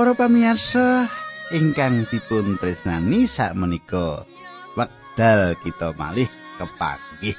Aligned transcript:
Para 0.00 0.16
pamirsa 0.16 1.12
ingkang 1.52 2.08
dipun 2.08 2.56
tresnani 2.56 3.28
sakmenika 3.28 4.24
wekdal 4.72 5.60
kita 5.60 5.92
malih 5.92 6.24
kepanggih. 6.56 7.36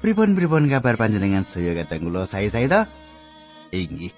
Pripun-pripun 0.00 0.72
kabar 0.72 0.96
panjenengan 0.96 1.44
sedaya 1.44 1.84
kadang 1.84 2.08
kula 2.08 2.24
sae-sae 2.24 2.64
to? 2.72 2.80
Inggih. 3.76 4.16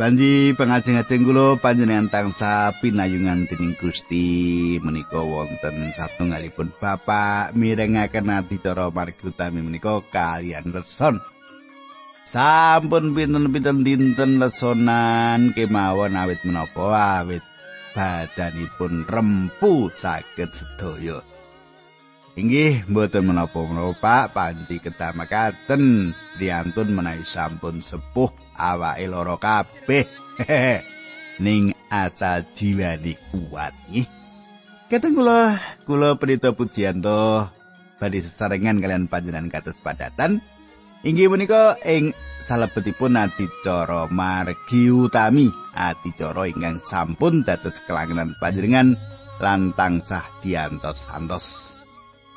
Panji 0.00 0.56
pengajeng-ajeng 0.56 1.20
kula 1.20 1.60
panjenengan 1.60 2.08
tangsa 2.08 2.72
pinayungan 2.80 3.44
dening 3.44 3.76
Gusti 3.76 4.80
menika 4.80 5.20
wonten 5.20 5.92
satunggalipun 6.00 6.72
Bapak 6.80 7.52
mirengaken 7.52 8.40
adicara 8.40 8.88
margi 8.88 9.28
utami 9.28 9.60
menika 9.60 10.00
kalian 10.08 10.72
leson. 10.72 11.20
Sampun 12.30 13.10
pinten-pinten 13.10 13.82
dinten 13.82 14.38
lesonan 14.38 15.50
kemawon 15.50 16.14
awit 16.14 16.38
menapa 16.46 17.18
awit 17.18 17.42
badanipun 17.90 19.02
rempu 19.02 19.90
saged 19.90 20.54
sedaya. 20.54 21.26
Inggih 22.38 22.86
mboten 22.86 23.26
menapa-menapa 23.26 23.98
Pak 23.98 24.24
panti 24.30 24.78
ketamakaten 24.78 26.14
priyantun 26.38 26.94
menawi 26.94 27.26
sampun 27.26 27.82
sepuh 27.82 28.30
awake 28.54 29.10
lara 29.10 29.34
kabeh. 29.34 30.06
Ning 31.42 31.74
asal 31.90 32.46
jiwani 32.54 33.18
kuat 33.34 33.74
nggih. 33.90 34.06
Keteng 34.86 35.18
kula 35.18 35.58
kula 35.82 36.14
Prita 36.14 36.54
Pujianto 36.54 37.50
badhe 37.98 38.22
sesarengan 38.22 38.78
kalian 38.78 39.10
panjenengan 39.10 39.50
kados 39.50 39.82
padatan. 39.82 40.38
Inggih 41.00 41.32
menika 41.32 41.80
ing 41.88 42.12
salebetipun 42.44 43.16
adicara 43.16 44.04
margi 44.12 44.92
utami 44.92 45.48
adicara 45.72 46.44
ingkang 46.44 46.76
sampun 46.76 47.40
dados 47.40 47.80
kelangenan 47.88 48.36
panjenengan 48.36 49.00
lan 49.40 49.72
tansah 49.72 50.28
diantos 50.44 51.08
santos. 51.08 51.72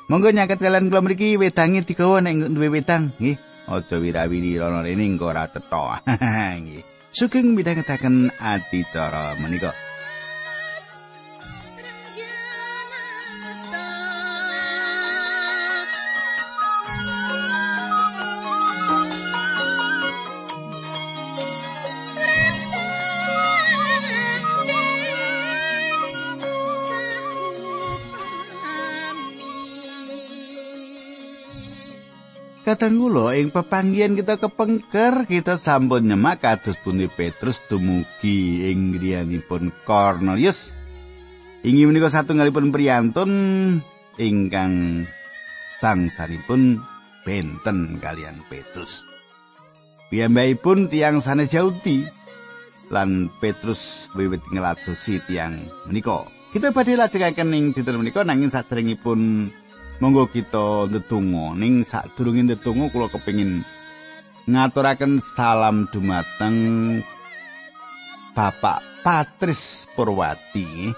Monggo 0.08 0.32
nyaket 0.32 0.64
kalian 0.64 0.88
kula 0.88 1.04
mriki 1.04 1.36
wedange 1.36 1.84
digawa 1.84 2.24
nek 2.24 2.48
duwe 2.48 2.72
wedang 2.72 3.12
nggih. 3.20 3.36
Aja 3.68 3.96
wirawiri 4.00 4.56
rono 4.56 4.80
rene 4.80 5.12
engko 5.12 5.28
ora 5.28 5.44
cetha. 5.48 6.00
Nggih. 6.64 6.84
Sugeng 7.12 7.52
midhangetaken 7.52 8.32
adicara 8.40 9.36
menika. 9.40 9.72
Kadang 32.74 32.98
kula 32.98 33.38
ing 33.38 33.54
pepanggihan 33.54 34.18
kita 34.18 34.34
kepengker 34.34 35.30
kita 35.30 35.54
sampun 35.54 36.10
nyemak 36.10 36.42
kados 36.42 36.74
pundi 36.82 37.06
Petrus 37.06 37.62
dumugi 37.70 38.66
ing 38.66 38.90
griyanipun 38.90 39.70
Cornelius. 39.86 40.74
Inggih 41.62 41.86
menika 41.86 42.10
satunggalipun 42.10 42.74
priyantun 42.74 43.30
ingkang 44.18 45.06
bangsanipun 45.78 46.82
benten 47.22 48.02
kalian 48.02 48.42
Petrus. 48.50 49.06
Piyambakipun 50.10 50.90
tiang 50.90 51.22
sanes 51.22 51.54
Yahudi 51.54 52.02
lan 52.90 53.30
Petrus 53.38 54.10
wiwit 54.18 54.42
ngladosi 54.50 55.22
tiang 55.30 55.62
menika. 55.86 56.26
Kita 56.50 56.74
badhe 56.74 56.98
lajengaken 56.98 57.54
ing 57.54 57.64
dinten 57.70 58.02
menika 58.02 58.26
nanging 58.26 58.50
sadèrèngipun 58.50 59.46
monggo 60.02 60.26
kita 60.26 60.90
ndedonga 60.90 61.54
ning 61.58 61.86
sadurunge 61.86 62.42
ndedonga 62.42 62.90
kula 62.90 63.06
kepengin 63.12 63.62
ngaturaken 64.50 65.22
salam 65.34 65.86
dumateng 65.88 66.58
Bapak 68.34 68.82
Patris 69.06 69.86
Purwati. 69.94 70.90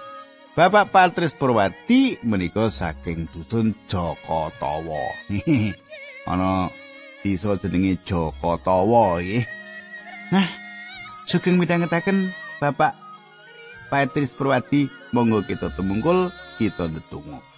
Bapak 0.56 0.88
Patris 0.88 1.36
Purwati 1.36 2.16
menika 2.24 2.72
saking 2.72 3.28
dusun 3.28 3.76
Joko 3.84 4.48
Tawa. 4.56 5.04
Ana 6.32 6.72
desa 7.20 7.60
jenenge 7.60 8.00
Joko 8.08 8.56
Tawa 8.56 9.20
nggih. 9.20 9.44
Nah, 10.32 10.48
sugeng 11.28 11.60
midhangetaken 11.60 12.32
Bapak 12.56 12.96
Patris 13.92 14.32
Purwati, 14.32 14.88
monggo 15.12 15.44
kita 15.44 15.68
tumungkul 15.76 16.32
kita 16.56 16.88
ndedonga. 16.88 17.55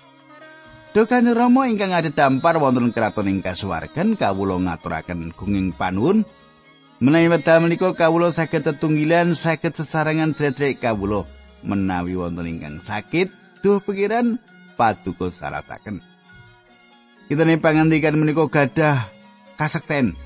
Dukan 0.89 1.29
Rama 1.37 1.69
ingkang 1.69 1.93
ada 1.93 2.09
wonten 2.41 2.97
kraton 2.97 3.29
ing 3.29 3.45
kasuwargan 3.45 4.17
kawula 4.17 4.57
ngaturaken 4.57 5.37
gunging 5.37 5.77
panuwun. 5.77 6.25
Menawi 7.05 7.29
wekdal 7.29 7.61
menika 7.61 7.93
kawula 7.93 8.33
saged 8.33 8.65
tetunggilan 8.65 9.37
saged 9.37 9.77
sesarengan 9.77 10.33
dredrek 10.33 10.81
kawula 10.81 11.29
menawi 11.61 12.17
wonten 12.17 12.49
ingkang 12.49 12.81
sakit 12.81 13.29
duh 13.61 13.85
pikiran 13.85 14.41
paduka 14.81 15.29
sarasaken. 15.29 16.01
Kita 17.29 17.45
nih 17.45 17.61
pangandikan 17.61 18.17
menika 18.17 18.49
gadah 18.49 19.13
kasekten 19.61 20.17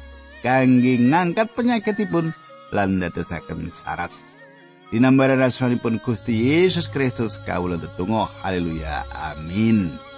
kangge 0.46 0.94
ngangkat 0.94 1.50
penyakitipun 1.58 2.30
lan 2.70 3.02
dadosaken 3.02 3.74
saras. 3.74 4.22
Dinambaran 4.94 5.42
asmanipun 5.42 5.98
Gusti 5.98 6.54
Yesus 6.54 6.86
Kristus 6.86 7.42
kawula 7.42 7.82
tetunggal 7.82 8.30
haleluya. 8.46 9.02
Amin 9.10 10.11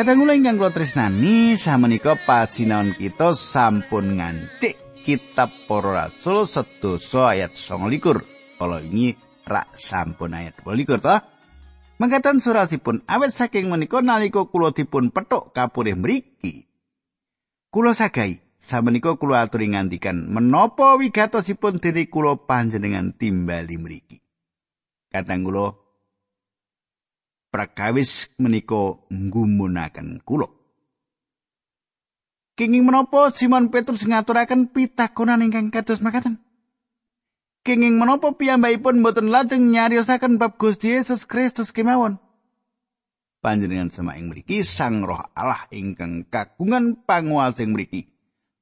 Kadang 0.00 0.24
kula 0.24 0.32
ingkang 0.32 0.56
kula 0.56 0.72
tresnani 0.72 1.60
samenika 1.60 2.16
pasinaon 2.16 2.96
kita 2.96 3.36
sampun 3.36 4.16
ngancik 4.16 5.04
kitab 5.04 5.52
para 5.68 6.08
rasul 6.08 6.48
sedasa 6.48 7.36
ayat 7.36 7.52
29. 7.52 8.24
Kala 8.56 8.80
ini 8.80 9.12
rak 9.44 9.76
sampun 9.76 10.32
ayat 10.32 10.56
28 10.64 11.04
to. 11.04 11.16
Mangkatan 12.00 12.40
surasipun 12.40 13.04
awet 13.04 13.28
saking 13.36 13.68
menika 13.68 14.00
nalika 14.00 14.48
kula 14.48 14.72
dipun 14.72 15.12
petuk 15.12 15.52
kapurih 15.52 16.00
mriki. 16.00 16.64
Kula 17.68 17.92
sagai 17.92 18.40
samenika 18.56 19.20
kula 19.20 19.44
aturi 19.44 19.68
ngandikan 19.76 20.16
menapa 20.32 20.96
wigatosipun 20.96 21.76
diri 21.76 22.08
kula 22.08 22.40
panjenengan 22.48 23.12
timbali 23.12 23.76
mriki. 23.76 24.16
Kadang 25.12 25.44
kula 25.44 25.76
prakawis 27.50 28.30
menika 28.38 28.98
nggumunaken 29.10 30.22
kula. 30.22 30.48
Kenging 32.54 32.86
menapa 32.86 33.32
Simon 33.34 33.72
Petrus 33.72 34.06
ngaturaken 34.06 34.70
pitakonan 34.70 35.42
ingkang 35.42 35.72
kados 35.74 35.98
makaten? 36.04 36.38
Kenging 37.60 38.00
menapa 38.00 38.32
piyambakipun 38.32 39.04
boten 39.04 39.28
lajeng 39.28 39.68
nyariosaken 39.68 40.40
bab 40.40 40.56
Gusti 40.56 40.96
Yesus 40.96 41.28
Kristus 41.28 41.72
kemawon? 41.72 42.16
Panjenengan 43.40 43.88
semaing 43.88 44.28
mriki 44.28 44.60
Sang 44.60 45.00
Roh 45.00 45.24
Allah 45.32 45.64
ingkang 45.72 46.28
kagungan 46.28 47.00
panguwasa 47.08 47.64
mriki. 47.64 48.12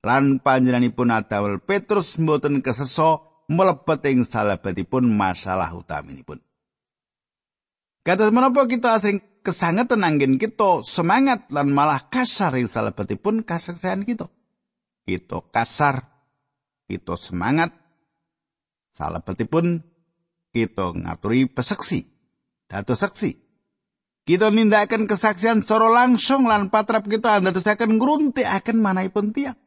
Lan 0.07 0.39
panjenenganipun 0.39 1.11
adawel 1.11 1.59
Petrus 1.59 2.15
mboten 2.23 2.63
keseso 2.63 3.43
mlebet 3.51 4.07
ing 4.07 4.23
salebetipun 4.23 5.11
masalah 5.11 5.75
utaminipun. 5.75 6.39
Kados 8.09 8.33
menapa 8.33 8.65
kita 8.65 8.97
asring 8.97 9.21
kesangetan 9.45 10.01
angin 10.01 10.41
kita 10.41 10.81
semangat 10.81 11.45
lan 11.53 11.69
malah 11.69 12.09
kasar 12.09 12.57
ing 12.57 12.65
salebetipun 12.65 13.45
kasuksesan 13.45 14.09
kita. 14.09 14.33
Kita 15.05 15.45
kasar, 15.53 16.09
kita 16.89 17.21
semangat, 17.21 17.77
salebetipun 18.97 19.85
kita 20.57 20.97
ngaturi 20.97 21.53
peseksi, 21.53 22.09
dados 22.65 22.97
seksi. 22.97 23.37
Kita 24.25 24.49
nindakaken 24.57 25.05
kesaksian 25.05 25.61
secara 25.69 25.93
langsung 25.93 26.49
lan 26.49 26.73
patrap 26.73 27.05
kita 27.05 27.45
ndadosaken 27.45 28.01
ngruntikaken 28.01 28.81
manahipun 28.81 29.37
tiang. 29.37 29.61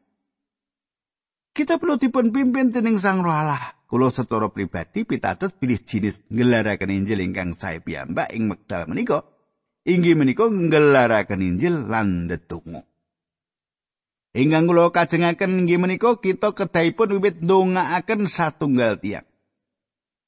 Kita 1.52 1.76
perlu 1.76 2.00
dipun 2.00 2.32
pimpin 2.32 2.72
dening 2.72 2.96
Sang 2.96 3.20
Roh 3.20 3.28
Allah. 3.28 3.76
Kulo 3.84 4.08
secara 4.08 4.48
pribadi 4.48 5.04
pitados 5.04 5.52
pilih 5.52 5.76
jinis 5.84 6.24
ngelaraken 6.32 6.88
Injil 6.88 7.20
ingkang 7.20 7.52
sae 7.52 7.76
piyambak 7.84 8.32
ing 8.32 8.48
wekdal 8.48 8.88
menika. 8.88 9.28
Inggih 9.84 10.16
menika 10.16 10.48
ngelaraken 10.48 11.44
Injil 11.44 11.92
lan 11.92 12.24
ndedonga. 12.24 12.88
Ingkang 14.32 14.64
kula 14.64 14.88
kajengaken 14.96 15.68
inggih 15.68 15.76
menika 15.76 16.16
kita 16.16 16.56
kedahipun 16.56 17.20
wiwit 17.20 17.44
ndongaaken 17.44 18.24
satunggal 18.32 18.96
tiang. 18.96 19.28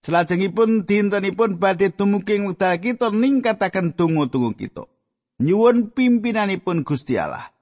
Selajengipun 0.05 0.85
dintenipun 0.85 1.57
badhe 1.57 1.89
tumungking 1.89 2.45
wekdal 2.45 2.77
kita 2.77 3.09
ningkataken 3.09 3.97
tunggu-tunggu 3.97 4.53
kita. 4.61 4.85
Nyuwun 5.41 5.89
pimpinanipun 5.97 6.85
Gusti 6.85 7.17
Allah. 7.17 7.54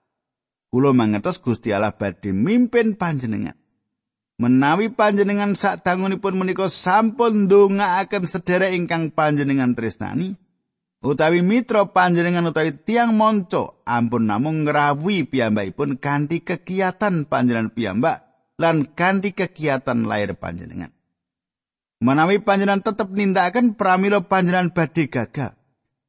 Kula 0.73 0.97
mangertos 0.97 1.37
Gusti 1.37 1.69
Allah 1.69 1.93
badhe 1.93 2.33
mimpin 2.33 2.97
panjenengan. 2.97 3.53
Menawi 4.41 4.89
panjenengan 4.89 5.53
sak 5.53 5.85
dangunipun 5.85 6.33
menika 6.33 6.73
sampun 6.73 7.45
ndongaaken 7.45 8.25
sedherek 8.25 8.73
ingkang 8.73 9.13
panjenengan 9.13 9.77
tresnani, 9.77 10.33
utawi 11.05 11.45
mitra 11.45 11.93
panjenengan 11.93 12.49
utawi 12.49 12.73
tiang 12.73 13.13
monco 13.13 13.85
ampun 13.85 14.25
namung 14.25 14.65
ngrawuhi 14.65 15.29
piyambakipun 15.29 16.01
kanthi 16.01 16.41
kegiatan 16.41 17.29
panjenengan 17.29 17.71
piyambak 17.77 18.25
lan 18.57 18.97
kanthi 18.97 19.37
kegiatan 19.37 20.09
lahir 20.09 20.35
panjenengan. 20.41 20.91
Menawi 22.01 22.41
panjenengan 22.41 22.81
tetep 22.81 23.13
nindakaken 23.13 23.77
pramila 23.77 24.25
panjenengan 24.25 24.73
badhe 24.73 25.07
gagal, 25.07 25.53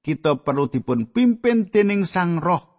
kita 0.01 0.39
perlu 0.42 0.71
dipun 0.71 1.12
pimpin 1.12 1.68
dening 1.68 2.07
Sang 2.07 2.39
Roh. 2.39 2.73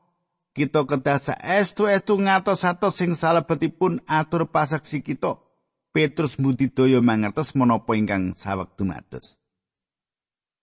Kita 0.54 0.86
kedah 0.86 1.18
saestu-estu 1.18 2.14
ngatos-atos 2.14 2.94
sing 2.94 3.18
salebetipun 3.18 4.06
atur 4.06 4.46
pasaksi 4.46 5.02
kita. 5.02 5.42
Petrus 5.90 6.38
Budidaya 6.38 7.02
mangertos 7.02 7.58
menapa 7.58 7.98
ingkang 7.98 8.38
sawektu 8.38 8.86
mados. 8.86 9.42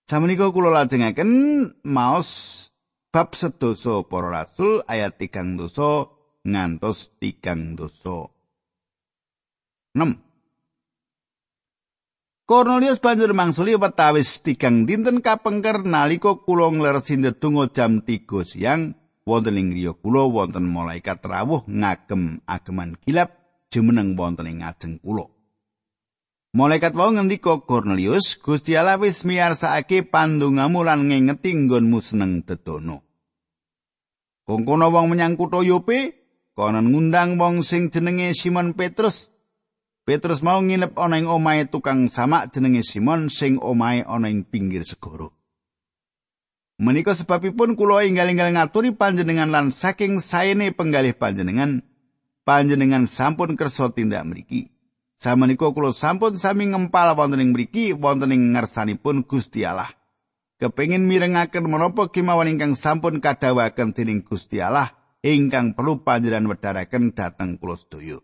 Samenika 0.08 0.48
kula 0.48 0.72
lajengaken 0.72 1.32
maos 1.84 2.28
bab 3.12 3.36
sedasa 3.36 4.08
para 4.08 4.32
rasul 4.32 4.80
ayat 4.88 5.20
3 5.20 5.60
dosa 5.60 6.08
ngantos 6.48 7.12
3 7.20 7.76
dosa. 7.76 8.32
6 9.92 10.20
Cornelius 12.48 13.00
banjur 13.00 13.32
mangsuli 13.32 13.76
wetawis 13.76 14.44
tigang 14.44 14.88
dinten 14.88 15.20
kapengker 15.20 15.84
nalika 15.84 16.40
kula 16.44 16.72
ngleresi 16.72 17.20
ndedonga 17.20 17.72
jam 17.72 18.04
3 18.04 18.24
siang 18.44 19.01
wonten 19.28 19.58
ing 19.58 19.74
griya 19.74 19.94
kula 19.98 20.28
wonten 20.28 20.66
malaikat 20.68 21.22
rawuh 21.22 21.64
ngagem 21.68 22.42
ageman 22.48 22.98
kilap 23.02 23.38
jumeneng 23.72 24.18
wonten 24.20 24.50
ing 24.50 24.62
ngajeng 24.62 25.00
kula. 25.02 25.30
Malaikat 26.52 26.92
wau 27.00 27.16
ngendika 27.16 27.64
Cornelius, 27.64 28.36
Gusti 28.36 28.76
Allah 28.76 29.00
wis 29.00 29.24
miyarsakake 29.24 30.04
pandongamu 30.04 30.84
lan 30.84 31.08
ngengeti 31.08 31.56
nggonmu 31.56 32.04
seneng 32.04 32.44
dedono. 32.44 33.08
Kongkono 34.44 34.92
wong 34.92 35.16
menyang 35.16 35.40
kutha 35.40 35.64
Yope, 35.64 36.12
konon 36.52 36.92
ngundang 36.92 37.40
wong 37.40 37.64
sing 37.64 37.88
jenenge 37.88 38.36
Simon 38.36 38.76
Petrus 38.76 39.32
Petrus 40.02 40.42
mau 40.42 40.58
nginep 40.58 40.98
ana 40.98 41.22
ing 41.22 41.30
omahe 41.30 41.70
tukang 41.70 42.10
samak 42.10 42.50
jenenge 42.50 42.82
Simon 42.82 43.30
sing 43.30 43.62
omahe 43.62 44.02
ana 44.02 44.34
ing 44.34 44.44
pinggir 44.44 44.82
segara. 44.82 45.30
Menika 46.82 47.14
sebabipun 47.14 47.78
kula 47.78 48.02
enggal-enggal 48.02 48.58
ngaturi 48.58 48.98
panjenengan 48.98 49.54
lan 49.54 49.70
saking 49.70 50.18
saene 50.18 50.74
penggalih 50.74 51.14
panjenengan, 51.14 51.86
panjenengan 52.42 53.06
sampun 53.06 53.54
kersa 53.54 53.94
tindak 53.94 54.26
mriki. 54.26 54.74
Samenika 55.22 55.70
kula 55.70 55.94
sampun 55.94 56.42
sami 56.42 56.74
ngempal 56.74 57.14
wonten 57.14 57.38
ing 57.38 57.54
mriki 57.54 57.94
wonten 57.94 58.34
ing 58.34 58.58
ngarsanipun 58.58 59.30
Gusti 59.30 59.62
Allah. 59.62 59.94
Kepengin 60.58 61.06
mirengaken 61.06 61.70
menapa 61.70 62.10
kemawon 62.10 62.58
ingkang 62.58 62.74
sampun 62.74 63.22
kadawaken 63.22 63.94
dening 63.94 64.26
Gusti 64.26 64.58
Allah 64.58 64.90
ingkang 65.22 65.78
perlu 65.78 66.02
panjenengan 66.02 66.50
wedharaken 66.50 67.14
dhateng 67.14 67.62
kula 67.62 67.78
sedaya. 67.78 68.18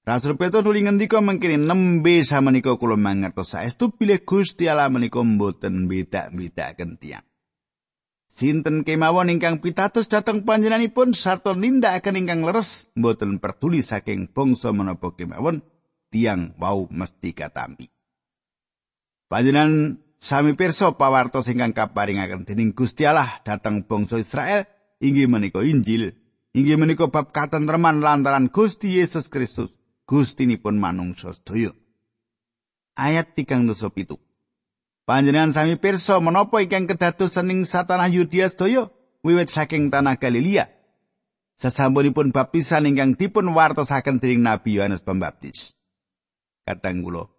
Rasul 0.00 0.40
Petrus 0.40 0.64
nuli 0.64 0.80
ngendika 0.80 1.20
mengkini 1.20 1.60
nembe 1.60 2.24
samenika 2.24 2.72
kula 2.80 2.96
mangertos 2.96 3.52
saestu 3.52 3.92
bilih 3.92 4.24
Gusti 4.24 4.64
Allah 4.64 4.88
menika 4.88 5.20
mboten 5.20 5.92
beda-bedaken 5.92 6.96
tiyang. 6.96 7.26
Sinten 8.24 8.86
kemawon 8.88 9.28
ingkang 9.28 9.60
pitados 9.60 10.08
dhateng 10.08 10.48
panjenenganipun 10.48 11.12
sarta 11.12 11.52
nindakaken 11.52 12.16
ingkang 12.16 12.40
leres 12.48 12.88
mboten 12.96 13.44
peduli 13.44 13.84
saking 13.84 14.32
bangsa 14.32 14.72
menapa 14.72 15.12
kemawon 15.12 15.60
tiang 16.08 16.56
wau 16.56 16.88
mesti 16.88 17.36
katampi. 17.36 17.92
Panjenengan 19.28 20.00
sami 20.16 20.56
pirsa 20.56 20.96
pawartos 20.96 21.52
ingkang 21.52 21.76
kaparingaken 21.76 22.48
dening 22.48 22.72
Gusti 22.72 23.04
Allah 23.04 23.44
dhateng 23.44 23.84
bangsa 23.84 24.16
Israel 24.16 24.64
inggih 24.96 25.28
menika 25.28 25.60
Injil, 25.60 26.16
inggih 26.56 26.80
menika 26.80 27.12
bab 27.12 27.36
katentreman 27.36 28.00
lantaran 28.00 28.48
Gusti 28.48 28.96
Yesus 28.96 29.28
Kristus 29.28 29.79
gustinipun 30.10 30.82
manungsa 30.82 31.30
sedaya. 31.30 31.70
Ayat 32.98 33.38
37. 33.38 34.18
Panjenengan 35.06 35.54
sami 35.54 35.78
pirsa 35.78 36.18
menapa 36.18 36.58
ingkang 36.58 36.90
kedadosan 36.90 37.54
ing 37.54 37.60
satanah 37.62 38.10
Yudea 38.10 38.50
sedaya 38.50 38.90
wiwit 39.22 39.46
saking 39.46 39.94
tanah 39.94 40.18
Galilea. 40.18 40.66
Sasampunipun 41.62 42.34
baptisan 42.34 42.90
ingkang 42.90 43.14
dipun 43.14 43.54
wartosaken 43.54 44.18
dening 44.18 44.42
Nabi 44.42 44.82
Yohanes 44.82 45.06
Pembaptis. 45.06 45.78
Kadang 46.66 47.06
kula 47.06 47.30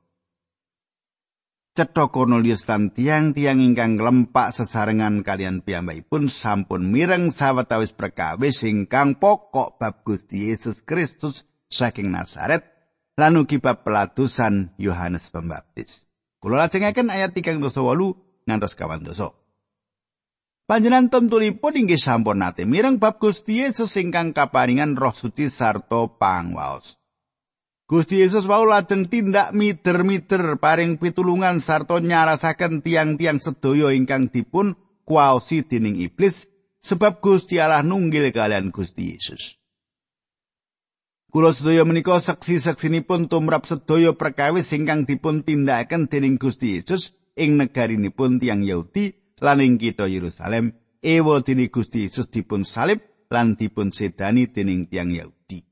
Cetha 1.72 2.12
Cornelius 2.12 2.68
lan 2.68 2.92
tiang-tiang 2.92 3.64
ingkang 3.64 3.96
lempak 3.96 4.52
sesarengan 4.52 5.24
kalian 5.24 5.64
piyambakipun 5.64 6.28
sampun 6.28 6.92
mireng 6.92 7.32
sawetawis 7.32 7.96
perkawis 7.96 8.68
ingkang 8.68 9.16
pokok 9.16 9.80
bab 9.80 10.04
Gusti 10.04 10.52
Yesus 10.52 10.84
Kristus 10.84 11.48
saking 11.72 12.12
Nazaret 12.12 12.68
lan 13.16 13.40
ugi 13.40 13.64
bab 13.64 13.88
pelatusan 13.88 14.76
Yohanes 14.76 15.32
Pembaptis. 15.32 16.06
Kula 16.44 16.68
lajengaken 16.68 17.08
ayat 17.08 17.32
38 17.32 17.72
ngantos 18.46 18.76
kawan 18.76 19.02
dosa. 19.02 19.32
Panjenan 20.68 21.12
tentunipun 21.12 21.84
inggih 21.84 22.00
sampun 22.00 22.40
nate 22.40 22.64
mireng 22.64 23.00
bab 23.00 23.20
Gusti 23.20 23.64
Yesus 23.64 23.96
ingkang 24.00 24.32
kaparingan 24.32 24.96
Roh 24.96 25.12
Suci 25.12 25.52
sarta 25.52 26.08
pangwaos. 26.16 26.98
Gusti 27.92 28.24
Yesus 28.24 28.48
wau 28.48 28.64
lajeng 28.64 29.12
tindak 29.12 29.52
mider-mider 29.52 30.56
paring 30.64 30.96
pitulungan 30.96 31.60
sarta 31.60 32.00
nyarasaken 32.00 32.80
tiang-tiang 32.80 33.44
sedaya 33.44 33.92
ingkang 33.92 34.32
dipun 34.32 34.80
kuwaosi 35.04 35.68
dening 35.68 36.00
iblis 36.00 36.48
sebab 36.80 37.20
Gusti 37.20 37.60
Allah 37.60 37.84
nunggil 37.84 38.32
kalian 38.32 38.72
Gusti 38.72 39.12
Yesus. 39.12 39.61
Kula 41.32 41.56
sedaya 41.56 41.88
menika 41.88 42.20
saksi-saksinipun 42.20 43.32
tumrap 43.32 43.64
sedaya 43.64 44.12
perkawis 44.12 44.68
ingkang 44.76 45.08
dipun 45.08 45.48
tindakaken 45.48 46.12
dening 46.12 46.36
Gusti 46.36 46.76
Yesus 46.76 47.16
ing 47.40 47.56
negarinipun 47.56 48.36
tiang 48.36 48.68
Yahudi 48.68 49.16
lan 49.40 49.64
ing 49.64 49.80
kitha 49.80 50.12
Yerusalem 50.12 50.76
ewa 51.00 51.40
dening 51.40 51.72
Gusti 51.72 52.04
Yesus 52.04 52.28
dipun 52.28 52.68
salib 52.68 53.00
lan 53.32 53.56
dipun 53.56 53.96
sedani 53.96 54.52
dening 54.52 54.92
tiang 54.92 55.08
Yahudi. 55.08 55.64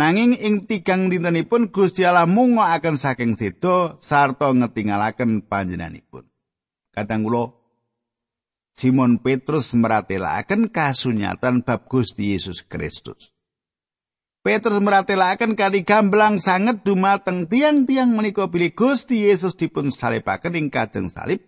Nanging 0.00 0.32
ing 0.40 0.64
tigang 0.64 1.12
dintenipun 1.12 1.68
Gusti 1.68 2.08
Allah 2.08 2.24
mungokaken 2.24 2.96
saking 2.96 3.36
sedo 3.36 4.00
sarta 4.00 4.48
ngetingalaken 4.48 5.44
panjenenganipun. 5.44 6.24
Kadang 6.88 7.28
kula 7.28 7.52
Simon 8.80 9.20
Petrus 9.20 9.76
meratelaken 9.76 10.72
kasunyatan 10.72 11.68
bab 11.68 11.84
Gusti 11.84 12.32
Yesus 12.32 12.64
Kristus. 12.64 13.33
Petrus 14.44 14.76
meratelaken 14.76 15.56
kali 15.56 15.88
gamblang 15.88 16.36
sanget 16.36 16.84
dumateng 16.84 17.48
tiang-tiang 17.48 18.12
menika 18.12 18.44
bilih 18.52 18.76
Gusti 18.76 19.24
Yesus 19.24 19.56
dipun 19.56 19.88
salibaken 19.88 20.52
ing 20.52 20.68
kajeng 20.68 21.08
salib 21.08 21.40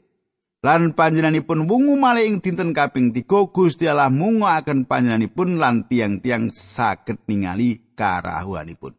lan 0.65 0.97
panjenenganipun 0.97 1.69
wungu 1.69 1.93
malih 2.01 2.25
ing 2.25 2.41
dinten 2.41 2.73
kaping 2.73 3.13
3 3.13 3.29
Gusti 3.53 3.85
Allah 3.85 4.09
mungokaken 4.09 4.89
panjenenganipun 4.89 5.61
lan 5.61 5.85
tiang-tiang 5.85 6.49
saged 6.49 7.21
ningali 7.29 7.85
karahuanipun. 7.93 8.97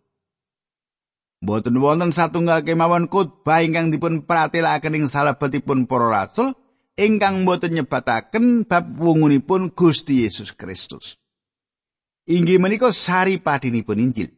Boten 1.41 1.81
wonten 1.81 2.13
satunggal 2.13 2.61
kemawon 2.61 3.09
khotbah 3.09 3.65
ingkang 3.65 3.89
dipun 3.89 4.29
pratelaken 4.29 4.93
ing 4.93 5.05
salebetipun 5.09 5.89
para 5.89 6.05
rasul 6.05 6.53
ingkang 7.01 7.49
boten 7.49 7.73
nyebataken 7.73 8.69
bab 8.69 8.93
wungunipun 8.93 9.73
Gusti 9.73 10.21
Yesus 10.21 10.53
Kristus. 10.53 11.17
Inggih 12.27 12.59
menika 12.59 12.91
sari 12.91 13.39
padinipun 13.39 13.97
Injil. 13.97 14.29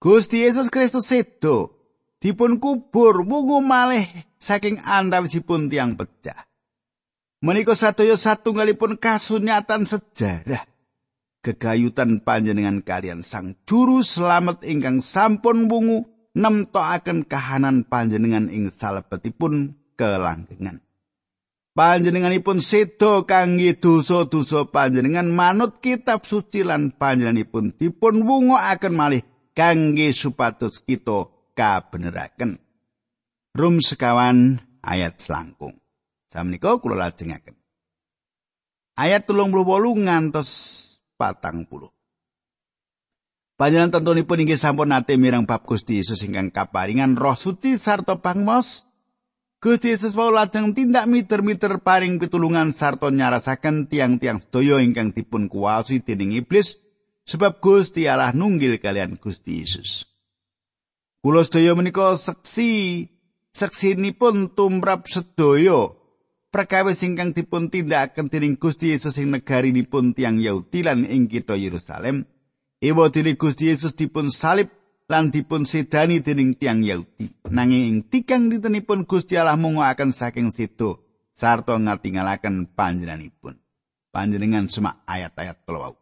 Gusti 0.00 0.42
Yesus 0.42 0.72
Kristus 0.72 1.06
sedo 1.06 1.76
dipun 2.18 2.58
kubur 2.58 3.22
wungu 3.22 3.62
malih 3.62 4.08
saking 4.40 4.80
antawisipun 4.82 5.68
tiang 5.70 5.94
pecah. 5.94 6.48
Menika 7.38 7.78
sadaya 7.78 8.18
satunggalipun 8.18 8.98
kasunyatan 8.98 9.86
sejarah 9.86 10.66
gegayutan 11.46 12.18
panjenengan 12.18 12.82
kalian 12.82 13.22
sang 13.22 13.54
juru 13.62 14.02
selamat 14.02 14.66
ingkang 14.66 14.98
sampun 14.98 15.70
wungu 15.70 16.10
nemtokaken 16.34 17.26
kahanan 17.30 17.86
panjenengan 17.86 18.50
ing 18.50 18.74
salebetipun 18.74 19.78
kelanggengan. 19.94 20.82
Panjenenganipun 21.78 22.58
sedo 22.58 23.22
kangge 23.22 23.78
dosa-dosa 23.78 24.66
panjenengan 24.66 25.30
manut 25.30 25.78
kitab 25.78 26.26
suci 26.26 26.66
lan 26.66 26.90
panjenenganipun 26.90 27.78
dipun 27.78 28.26
wungokaken 28.26 28.98
malih 28.98 29.22
kangge 29.54 30.10
supados 30.10 30.82
kita 30.82 31.30
kabeneraken. 31.54 32.58
Rum 33.54 33.78
sekawan 33.78 34.58
ayat 34.82 35.22
selangkung. 35.22 35.78
Samenika 36.26 36.82
kula 36.82 36.98
lajengaken. 36.98 37.54
Ayat 38.98 39.30
38 39.30 39.54
ngantos 40.02 40.50
40. 41.14 41.94
Panjenengan 43.54 44.02
tentunipun 44.02 44.42
inggih 44.42 44.58
sampun 44.58 44.90
nate 44.90 45.14
mirang 45.14 45.46
bab 45.46 45.62
Gusti 45.62 46.02
Yesus 46.02 46.26
ingkang 46.26 46.50
kaparingan 46.50 47.14
Roh 47.14 47.38
Suci 47.38 47.78
sarta 47.78 48.18
pangmos. 48.18 48.87
Gusti 49.58 49.90
Yesus 49.90 50.14
wau 50.14 50.30
lajeng 50.30 50.70
tindak 50.70 51.10
miter-miter 51.10 51.82
paring 51.82 52.22
pitulungan 52.22 52.70
sarta 52.70 53.10
nyarasaken 53.10 53.90
tiang-tiang 53.90 54.38
sedaya 54.38 54.78
ingkang 54.78 55.10
dipun 55.10 55.50
kuwasi 55.50 55.98
dening 55.98 56.30
iblis 56.30 56.78
sebab 57.26 57.58
Gusti 57.58 58.06
Allah 58.06 58.30
nunggil 58.30 58.78
kalian 58.78 59.18
Gusti 59.18 59.66
Yesus. 59.66 60.06
Kula 61.18 61.42
sedaya 61.42 61.74
menika 61.74 62.14
seksi 62.14 63.10
seksinipun 63.50 64.54
tumrap 64.54 65.10
sedaya 65.10 65.90
perkawis 66.54 67.02
ingkang 67.02 67.34
dipun 67.34 67.66
tindakaken 67.66 68.30
dening 68.30 68.54
Gusti 68.62 68.94
Yesus 68.94 69.18
ing 69.18 69.34
negarinipun 69.34 70.14
tiang 70.14 70.38
Yahudi 70.38 70.86
lan 70.86 71.02
ing 71.02 71.26
kitha 71.26 71.58
Yerusalem. 71.58 72.30
Ewa 72.78 73.10
dene 73.10 73.34
Gusti 73.34 73.74
Yesus 73.74 73.98
dipun 73.98 74.30
salib 74.30 74.70
lan 75.08 75.32
dipun 75.32 75.64
sedani 75.64 76.20
dening 76.20 76.54
tiang 76.54 76.84
Yahudi. 76.84 77.48
Nanging 77.48 77.84
ing 77.88 77.98
tigang 78.12 78.52
dintenipun 78.52 79.08
Gusti 79.08 79.40
Allah 79.40 79.56
mungokaken 79.56 80.12
saking 80.12 80.52
sedo 80.52 81.00
sarta 81.32 81.74
ngatingalaken 81.74 82.76
panjenenganipun. 82.76 83.56
Panjenengan 84.12 84.68
semak 84.68 85.00
ayat-ayat 85.08 85.64
kala 85.64 85.78
wau. 85.80 85.96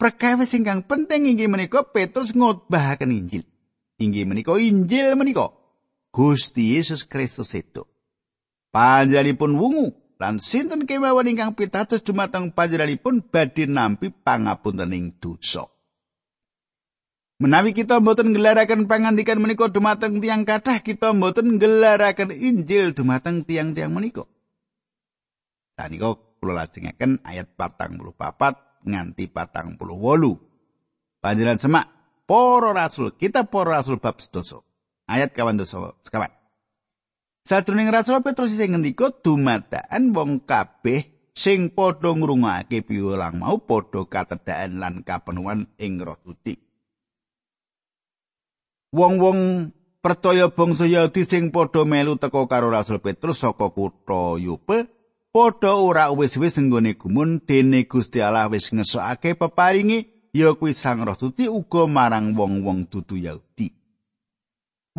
Perkawis 0.00 0.56
ingkang 0.56 0.86
penting 0.86 1.28
inggih 1.28 1.50
menika 1.50 1.84
Petrus 1.84 2.32
ngotbahaken 2.32 3.12
Injil. 3.12 3.44
Inggih 4.00 4.24
menika 4.24 4.56
Injil 4.56 5.12
menika 5.18 5.52
Gusti 6.08 6.78
Yesus 6.78 7.04
Kristus 7.04 7.52
sedo. 7.52 7.90
Panjenenganipun 8.70 9.58
wungu 9.58 9.92
lan 10.16 10.38
sinten 10.38 10.86
kemawon 10.86 11.26
ingkang 11.26 11.58
pitados 11.58 12.06
dumateng 12.06 12.54
panjenenganipun 12.54 13.28
badhe 13.28 13.66
nampi 13.66 14.14
pangapuntening 14.14 15.18
dosa. 15.18 15.66
Menawi 17.40 17.72
kita 17.72 18.04
mboten 18.04 18.36
ngelaraken 18.36 18.84
pangandikan 18.84 19.40
menika 19.40 19.72
dumateng 19.72 20.20
tiang 20.20 20.44
kathah, 20.44 20.84
kita 20.84 21.16
mboten 21.16 21.56
ngelaraken 21.56 22.36
Injil 22.36 22.92
dumateng 22.92 23.48
tiang-tiang 23.48 23.88
menika. 23.88 24.28
Sanika 25.72 26.20
kula 26.36 26.60
lajengaken 26.60 27.24
ayat 27.24 27.48
44 27.56 28.84
nganti 28.84 29.24
48. 29.32 29.72
Panjenengan 31.24 31.56
semak 31.56 31.88
para 32.28 32.76
rasul, 32.76 33.16
kita 33.16 33.48
para 33.48 33.80
rasul 33.80 33.96
bab 33.96 34.20
sedoso. 34.20 34.60
Ayat 35.08 35.32
kawan 35.32 35.56
dosa 35.56 35.96
sekawan. 36.04 36.28
Sajroning 37.40 37.88
Rasul 37.88 38.20
Petrus 38.20 38.52
sing 38.52 38.76
ngendika 38.76 39.10
dumadakan 39.10 40.12
wong 40.12 40.44
kabeh 40.44 41.32
sing 41.32 41.72
padha 41.72 42.12
ngrungokake 42.12 42.84
piwulang 42.84 43.40
mau 43.40 43.56
padha 43.64 44.04
katedhakan 44.04 44.76
lan 44.76 44.94
kapenuhan 45.00 45.72
ing 45.80 46.04
Roh 46.04 46.20
Suci. 46.20 46.69
Wong-wong 48.90 49.70
percaya 50.02 50.50
bangsa 50.50 50.82
Yahudi 50.90 51.22
sing 51.22 51.54
padha 51.54 51.86
melu 51.86 52.18
teka 52.18 52.42
karo 52.50 52.74
Rasul 52.74 52.98
Petrus 52.98 53.38
saka 53.38 53.70
kutha 53.70 54.34
Yope 54.34 54.90
padha 55.30 55.78
ora 55.78 56.10
wis-wis 56.10 56.58
nggone 56.58 56.98
gumun 56.98 57.38
dene 57.46 57.86
Gusti 57.86 58.18
Allah 58.18 58.50
wis 58.50 58.74
ngesokake 58.74 59.38
peparingi 59.38 60.10
ya 60.34 60.58
kuwi 60.58 60.74
Sang 60.74 61.06
Roh 61.06 61.14
Suci 61.14 61.46
uga 61.46 61.86
marang 61.86 62.34
wong-wong 62.34 62.90
dudu 62.90 63.14
Yahudi. 63.14 63.70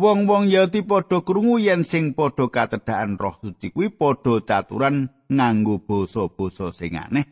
Wong-wong 0.00 0.48
Yahudi 0.48 0.88
padha 0.88 1.20
krungu 1.20 1.60
yen 1.60 1.84
sing 1.84 2.16
padha 2.16 2.48
katedhakan 2.48 3.20
Roh 3.20 3.36
Suci 3.44 3.76
kuwi 3.76 3.92
padha 3.92 4.40
caturan 4.40 5.12
nganggo 5.28 5.84
basa-basa 5.84 6.72
sing 6.72 6.96
aneh 6.96 7.28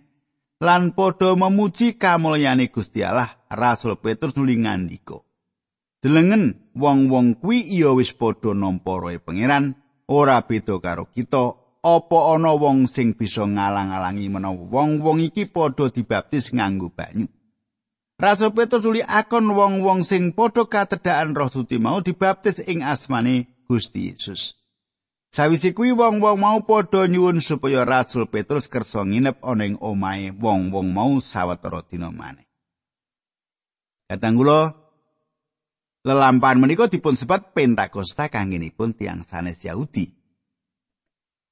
lan 0.61 0.93
padha 0.93 1.33
memuji 1.41 1.97
kamulyane 1.97 2.69
Gusti 2.69 3.01
Allah. 3.01 3.33
Rasul 3.49 3.97
Petrus 3.97 4.37
nuli 4.37 4.61
ngandika. 4.61 5.30
Delengen 6.01 6.73
wong-wong 6.73 7.37
kuwi 7.37 7.61
iya 7.61 7.93
wis 7.93 8.17
padha 8.17 8.57
nampa 8.57 8.97
roe 8.97 9.21
pangeran, 9.21 9.77
ora 10.09 10.41
beda 10.41 10.81
karo 10.81 11.05
kita. 11.13 11.61
Apa 11.81 12.37
ana 12.37 12.53
wong 12.61 12.93
sing 12.93 13.17
bisa 13.17 13.49
ngalang-alangi 13.49 14.29
menawa 14.29 14.69
wong-wong 14.69 15.25
iki 15.25 15.49
padha 15.49 15.89
dibaptis 15.89 16.53
nganggo 16.53 16.93
banyu? 16.93 17.25
Rasul 18.21 18.53
Petrus 18.53 18.85
uli 18.85 19.01
akon 19.01 19.49
wong-wong 19.57 20.05
sing 20.05 20.37
padha 20.37 20.69
katedhakan 20.69 21.33
Roh 21.33 21.49
Suci 21.49 21.81
mau 21.81 22.05
dibaptis 22.05 22.61
ing 22.61 22.85
asmane 22.85 23.65
Gusti 23.65 24.13
Yesus. 24.13 24.61
Sawise 25.33 25.73
kuwi 25.73 25.97
wong-wong 25.97 26.37
mau 26.37 26.61
padha 26.69 27.09
nyuwun 27.09 27.41
supaya 27.41 27.89
Rasul 27.89 28.29
Petrus 28.29 28.69
kersa 28.69 29.09
nginep 29.09 29.41
ana 29.41 29.65
ing 29.65 29.81
omahe 29.81 30.37
wong-wong 30.37 30.93
mau 30.93 31.17
sawetara 31.17 31.81
dina 31.89 32.13
maneh. 32.13 32.45
Kadang 34.05 34.37
kula 34.37 34.77
lelampahan 36.01 36.57
menika 36.57 36.89
dipun 36.89 37.13
sebat 37.17 37.53
Pentakosta 37.53 38.33
kangenipun 38.33 38.97
tiang 38.97 39.25
sanes 39.25 39.61
Yahudi. 39.61 40.09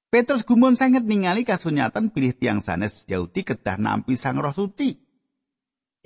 Petrus 0.09 0.49
gumun 0.49 0.73
sanget 0.73 1.05
ningali 1.05 1.45
kasunyatan 1.45 2.09
pilih 2.09 2.33
tiang 2.33 2.64
sanes 2.64 3.05
Yahudi 3.05 3.45
kedah 3.45 3.76
nampi 3.76 4.17
Sang 4.17 4.40
Roh 4.40 4.57
Suci. 4.57 4.97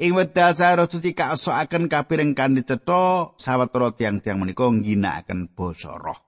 Ing 0.03 0.19
wedal 0.19 0.57
saro 0.59 0.91
suci 0.91 1.15
kasoaken 1.15 1.87
kapireng 1.87 2.35
kanthi 2.35 2.67
cetha 2.67 3.39
sawetara 3.39 3.95
tiang-tiang 3.95 4.41
menika 4.43 4.67
ngginakaken 4.67 5.55
basa 5.55 5.95
roh. 5.95 6.19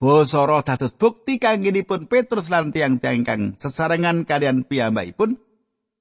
Basa 0.00 0.46
roh 0.48 0.64
dados 0.64 0.96
bukti 0.96 1.36
kanggenipun 1.36 2.08
Petrus 2.08 2.48
lan 2.48 2.72
tiang-tiang 2.72 3.26
kang 3.26 3.42
sesarengan 3.60 4.24
kalian 4.24 4.64
piyambakipun 4.64 5.36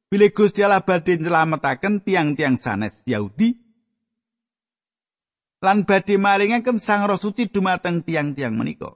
bilih 0.08 0.32
Gusti 0.32 0.64
Allah 0.64 0.86
badhe 0.86 1.20
nylametaken 1.20 2.06
tiang-tiang 2.06 2.56
sanes 2.56 3.04
Yahudi 3.04 3.67
lan 5.62 5.84
badhe 5.90 6.22
maringaken 6.22 6.78
Sang 6.78 7.10
Roh 7.10 7.18
Suci 7.18 7.50
dumateng 7.50 8.06
tiang-tiang 8.06 8.54
menika. 8.54 8.94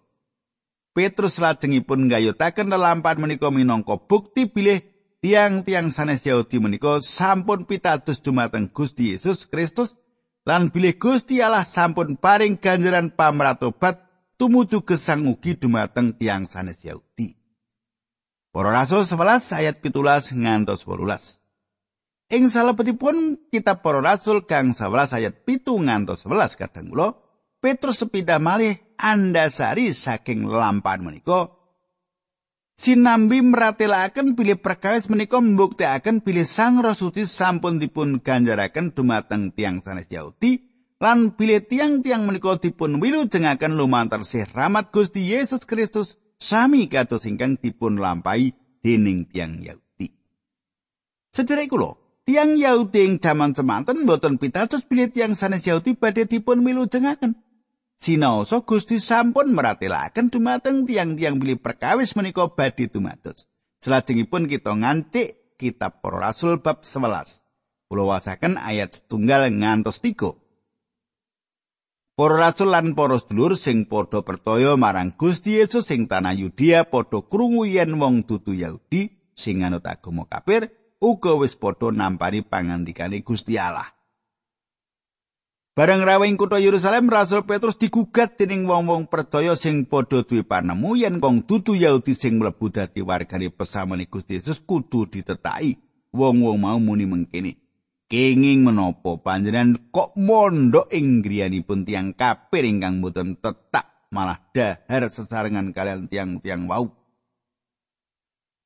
Petrus 0.92 1.40
lajengipun 1.40 2.12
nggayutaken 2.12 2.68
lelampahan 2.68 3.24
menika 3.24 3.48
minangka 3.48 3.96
bukti 3.96 4.52
bilih 4.52 4.84
tiang-tiang 5.24 5.90
sanes 5.90 6.22
Yahudi 6.28 6.60
menika 6.60 7.00
sampun 7.00 7.64
pitados 7.64 8.20
dumateng 8.20 8.68
Gusti 8.68 9.16
Yesus 9.16 9.48
Kristus 9.48 9.96
lan 10.44 10.70
bilih 10.70 11.00
Gusti 11.00 11.40
Allah 11.40 11.64
sampun 11.64 12.20
paring 12.20 12.60
ganjaran 12.60 13.14
pamratobat 13.16 14.04
tumuju 14.36 14.84
gesang 14.84 15.32
ugi 15.32 15.56
dumateng 15.56 16.18
tiang 16.20 16.44
sanes 16.44 16.84
Yahudi. 16.84 17.40
Para 18.52 18.76
Rasul 18.76 19.08
11 19.08 19.64
ayat 19.64 19.80
17 19.80 20.36
ngantos 20.36 20.84
18. 20.84 21.41
Ing 22.32 22.48
salebetipun 22.48 23.52
kitab 23.52 23.84
Para 23.84 24.00
Rasul 24.00 24.48
kang 24.48 24.72
11 24.72 25.20
ayat 25.20 25.34
7 25.44 25.68
ngantos 25.68 26.24
11 26.24 26.56
kadang 26.56 26.88
kula 26.88 27.20
Petrus 27.60 28.00
sepindah 28.00 28.40
malih 28.40 28.80
andasari 28.96 29.92
saking 29.92 30.48
lampahan 30.48 31.04
menika 31.04 31.52
sinambi 32.80 33.44
meratelaken 33.44 34.40
bilih 34.40 34.64
perkawis 34.64 35.12
menika 35.12 35.44
mbuktekaken 35.44 36.24
bilih 36.24 36.48
Sang 36.48 36.80
Roh 36.80 36.96
Suci 36.96 37.28
sampun 37.28 37.84
dipun 37.84 38.24
ganjaraken 38.24 38.96
dumateng 38.96 39.52
tiang 39.52 39.84
sanes 39.84 40.08
Yahudi 40.08 40.64
lan 41.04 41.36
bilih 41.36 41.68
tiang-tiang 41.68 42.24
menika 42.24 42.56
dipun 42.56 43.04
wilujengaken 43.04 43.76
lumantar 43.76 44.24
sih 44.24 44.48
rahmat 44.48 44.96
Gusti 44.96 45.36
Yesus 45.36 45.68
Kristus 45.68 46.16
sami 46.40 46.88
kados 46.88 47.28
ingkang 47.28 47.60
dipun 47.60 48.00
lampahi 48.00 48.56
dening 48.80 49.30
tiang 49.30 49.62
Yahudi. 49.62 50.10
Sedherek 51.30 51.70
kula, 51.70 52.01
tiang 52.28 52.58
Yahudi 52.58 53.00
ing 53.08 53.14
jaman 53.18 53.58
semanten 53.58 54.06
boten 54.06 54.38
pitados 54.38 54.86
bilih 54.86 55.10
tiang 55.10 55.34
sanes 55.34 55.66
Yahudi 55.66 55.98
badhe 55.98 56.30
dipun 56.30 56.66
wilujengaken. 56.66 57.38
Sinaosa 58.02 58.66
Gusti 58.66 58.98
sampun 58.98 59.54
meratelaken 59.54 60.34
dumateng 60.34 60.90
tiang-tiang 60.90 61.38
bilih 61.38 61.62
perkawis 61.62 62.18
menika 62.18 62.50
badhe 62.50 62.90
tumados. 62.90 63.46
Selajengipun 63.82 64.50
kita 64.50 64.74
ngancik 64.74 65.58
kitab 65.62 66.02
Para 66.02 66.30
Rasul 66.30 66.62
bab 66.66 66.82
11. 66.82 67.46
Kula 67.92 68.18
wasaken 68.18 68.58
ayat 68.58 68.98
setunggal 68.98 69.54
ngantos 69.54 70.02
tiga. 70.02 70.34
Para 72.22 72.38
rasul 72.38 72.70
lan 72.70 72.94
para 72.94 73.18
sedulur 73.18 73.58
sing 73.58 73.90
padha 73.90 74.22
percaya 74.22 74.78
marang 74.78 75.16
Gusti 75.18 75.58
Yesus 75.58 75.90
sing 75.90 76.06
tanah 76.06 76.38
Yudea 76.38 76.86
padha 76.86 77.24
krungu 77.26 77.66
yen 77.66 77.98
wong 77.98 78.28
dudu 78.30 78.54
Yahudi 78.54 79.10
sing 79.34 79.66
anut 79.66 79.82
agama 79.90 80.30
kafir 80.30 80.70
uga 81.02 81.34
wis 81.34 81.58
padha 81.58 81.90
nampani 81.90 82.46
pangandikane 82.46 83.26
Gusti 83.26 83.58
Allah. 83.58 83.90
Bareng 85.72 86.04
rawing 86.04 86.36
kutha 86.38 86.62
Yerusalem 86.62 87.10
Rasul 87.10 87.48
Petrus 87.48 87.80
digugat 87.80 88.38
dening 88.38 88.70
wong-wong 88.70 89.10
percaya 89.10 89.58
sing 89.58 89.90
padha 89.90 90.22
duwe 90.22 90.46
panemu 90.46 91.00
yen 91.00 91.18
kong 91.18 91.48
dudu 91.50 91.74
Yahudi 91.74 92.14
sing 92.14 92.38
mlebu 92.38 92.70
dadi 92.70 93.02
wargane 93.02 93.50
pesamane 93.50 94.06
Gusti 94.06 94.38
Yesus 94.38 94.62
kudu 94.62 95.10
ditetaki. 95.10 95.80
Wong-wong 96.12 96.60
mau 96.60 96.76
muni 96.76 97.08
mengkene. 97.08 97.56
Kenging 98.12 98.68
menapa 98.68 99.16
panjenengan 99.24 99.80
kok 99.96 100.20
mondok 100.20 100.92
ing 100.92 101.24
griyanipun 101.24 101.88
tiang 101.88 102.12
kafir 102.20 102.68
ingkang 102.68 103.00
boten 103.00 103.40
tetak 103.40 104.12
malah 104.12 104.44
dahar 104.52 105.08
sesarengan 105.08 105.72
kalian 105.72 106.12
tiang-tiang 106.12 106.68
wau. 106.68 107.01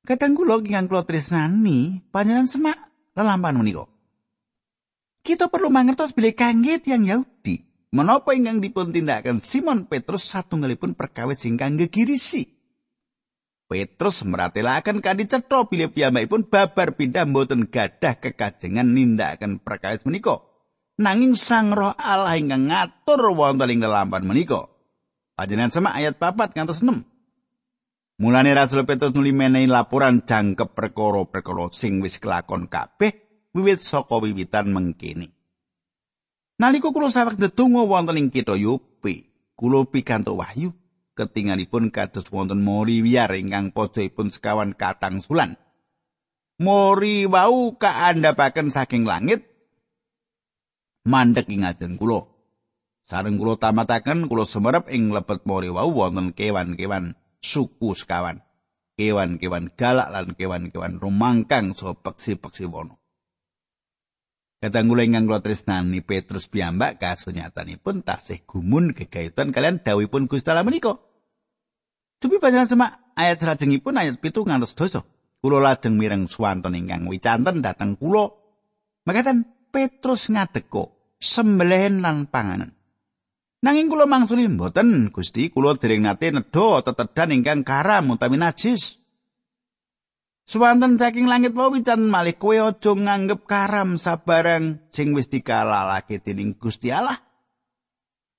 Kadang 0.06 0.38
kula 0.38 0.62
ingkang 0.62 0.86
kula 0.86 1.02
tresnani 1.02 1.98
panjenengan 2.14 2.46
semak 2.46 2.78
lelampahan 3.18 3.58
menika. 3.58 3.90
Kita 5.26 5.50
perlu 5.50 5.66
mangertos 5.66 6.14
bilih 6.14 6.30
kangge 6.38 6.78
tiyang 6.78 7.02
Yahudi, 7.02 7.66
menapa 7.90 8.30
ingkang 8.30 8.62
dipun 8.62 8.94
tindakaken 8.94 9.42
Simon 9.42 9.90
Petrus 9.90 10.30
satunggalipun 10.30 10.94
perkawis 10.94 11.42
ingkang 11.50 11.74
gegirisi. 11.74 12.46
Petrus 13.66 14.22
meratelaken 14.22 15.02
kanthi 15.02 15.26
cetha 15.26 15.66
bilih 15.66 15.90
piyambakipun 15.90 16.46
babar 16.46 16.94
pindah 16.94 17.26
mboten 17.26 17.66
gadah 17.66 18.14
kekajengan 18.22 18.86
nindakaken 18.86 19.58
perkawis 19.58 20.06
menika. 20.06 20.38
Nanging 21.02 21.34
Sang 21.34 21.74
Roh 21.74 21.98
Allah 21.98 22.38
ingkang 22.38 22.70
ngatur 22.70 23.34
wonten 23.34 23.74
ing 23.74 23.82
lelampahan 23.82 24.22
menika. 24.22 24.70
Panjenengan 25.34 25.74
semak 25.74 25.98
ayat 25.98 26.14
4 26.14 26.54
ngantos 26.54 26.78
6. 26.86 27.15
Mulane 28.16 28.56
Rasul 28.56 28.88
Petrus 28.88 29.12
nuli 29.12 29.36
menehi 29.36 29.68
laporan 29.68 30.24
jangkep 30.24 30.72
perkara-perkara 30.72 31.68
sing 31.68 32.00
wis 32.00 32.16
kelakon 32.16 32.64
kabeh 32.64 33.12
wiwit 33.52 33.84
saka 33.84 34.16
wiwitan 34.16 34.72
mengkene. 34.72 35.36
Nalika 36.56 36.88
kula 36.88 37.12
sawek 37.12 37.36
ndedonga 37.36 37.84
wonten 37.84 38.16
ing 38.16 38.32
kitha 38.32 38.56
Yope, 38.56 39.28
kula 39.52 39.84
pikantuk 39.84 40.40
wahyu 40.40 40.72
ketinganipun 41.12 41.92
kados 41.92 42.32
wonten 42.32 42.64
mori 42.64 43.04
wiyar 43.04 43.36
ingkang 43.36 43.76
pojoipun 43.76 44.32
sekawan 44.32 44.72
katang 44.72 45.20
sulan. 45.20 45.60
Mori 46.56 47.28
wau 47.28 47.76
kaandhapaken 47.76 48.72
saking 48.72 49.04
langit 49.04 49.44
mandek 51.04 51.52
ing 51.52 51.68
ajeng 51.68 52.00
kula. 52.00 52.24
Sareng 53.04 53.36
kula 53.36 53.60
tamataken 53.60 54.24
kula 54.24 54.48
semerep 54.48 54.88
ing 54.88 55.12
lebet 55.12 55.44
mori 55.44 55.68
wau 55.68 55.92
wonten 55.92 56.32
kewan-kewan 56.32 57.12
suku 57.46 57.94
sekawan. 57.94 58.42
Kewan-kewan 58.98 59.70
galak 59.78 60.08
lan 60.10 60.34
kewan-kewan 60.34 60.98
rumangkang 60.98 61.76
saha 61.76 61.94
peksi-peksi 61.94 62.66
wono. 62.66 62.98
Kadang 64.56 64.88
kula 64.88 65.04
ingkang 65.04 65.28
kula 65.28 65.44
tresnani 65.44 66.00
Petrus 66.00 66.48
piyambak 66.48 66.96
kasunyatanipun 66.96 68.00
tasih 68.00 68.40
gumun 68.48 68.96
gegayutan 68.96 69.52
kalian 69.52 69.84
dawuhipun 69.84 70.26
Gusti 70.26 70.48
Allah 70.48 70.64
menika. 70.64 70.96
Cupi 72.16 72.40
panjenengan 72.40 72.72
semak 72.72 72.92
ayat 73.12 73.36
salajengipun 73.36 74.00
ayat 74.00 74.16
pitu 74.16 74.48
ngantos 74.48 74.72
dosa. 74.72 75.04
Kula 75.44 75.60
lajeng 75.60 76.00
mireng 76.00 76.24
swanten 76.24 76.72
ingkang 76.72 77.04
wicanten 77.04 77.60
dhateng 77.60 78.00
kula. 78.00 78.32
Makaten 79.04 79.44
Petrus 79.68 80.32
ngadeko 80.32 81.14
sembelihan 81.20 82.00
lan 82.00 82.28
panganan. 82.32 82.75
Nanging 83.64 83.88
kula 83.88 84.04
mangsuli 84.04 84.44
mboten 84.52 85.08
Gusti 85.08 85.48
kula 85.48 85.80
dereng 85.80 86.04
nate 86.04 86.28
nedha 86.28 86.84
tetedan 86.84 87.32
ingkang 87.32 87.64
karam 87.64 88.12
utawi 88.12 88.36
najis. 88.36 89.00
Suwanten 90.46 90.94
saking 90.94 91.26
langit 91.26 91.58
wau 91.58 91.74
wican 91.74 92.06
malih 92.06 92.38
kowe 92.38 92.54
aja 92.54 92.92
nganggep 92.94 93.50
karam 93.50 93.98
sabarang 93.98 94.78
sing 94.94 95.10
wis 95.10 95.26
dikalalake 95.26 96.22
dening 96.22 96.54
Gusti 96.54 96.94
Allah. 96.94 97.18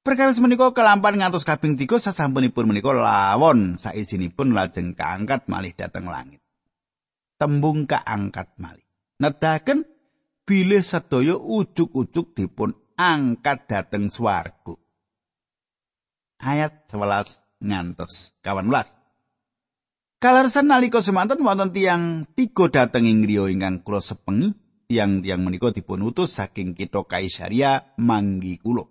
Perkawis 0.08 0.40
menika 0.40 0.72
kelampan 0.72 1.20
ngantos 1.20 1.44
kaping 1.44 1.76
3 1.76 2.00
sasampunipun 2.00 2.64
menika 2.64 2.96
lawon 2.96 3.76
saisinipun 3.76 4.56
lajeng 4.56 4.96
kaangkat 4.96 5.52
malih 5.52 5.76
dhateng 5.76 6.08
langit. 6.08 6.40
Tembung 7.36 7.84
kaangkat 7.84 8.56
malih. 8.56 8.88
Nedahaken 9.20 9.84
bilih 10.48 10.80
sedaya 10.80 11.36
ujug-ujug 11.36 12.32
dipun 12.32 12.72
angkat 12.96 13.68
dhateng 13.68 14.08
swarga. 14.08 14.87
Ayat 16.38 16.86
11 16.94 17.66
ngantos 17.66 18.38
18. 18.46 18.70
Kalarsan 20.22 20.70
nalika 20.70 21.02
semanten 21.02 21.42
wonten 21.42 21.74
tiang 21.74 22.26
tiga 22.34 22.70
dateng 22.70 23.06
ing 23.10 23.26
griya 23.26 23.50
ingkang 23.50 23.82
sepengi, 23.82 24.54
tiang-tiang 24.90 25.42
menika 25.42 25.70
dipun 25.74 26.06
utus 26.06 26.38
saking 26.38 26.74
kitha 26.74 27.06
Kaisaria 27.06 27.94
manggi 28.02 28.58
kula. 28.58 28.86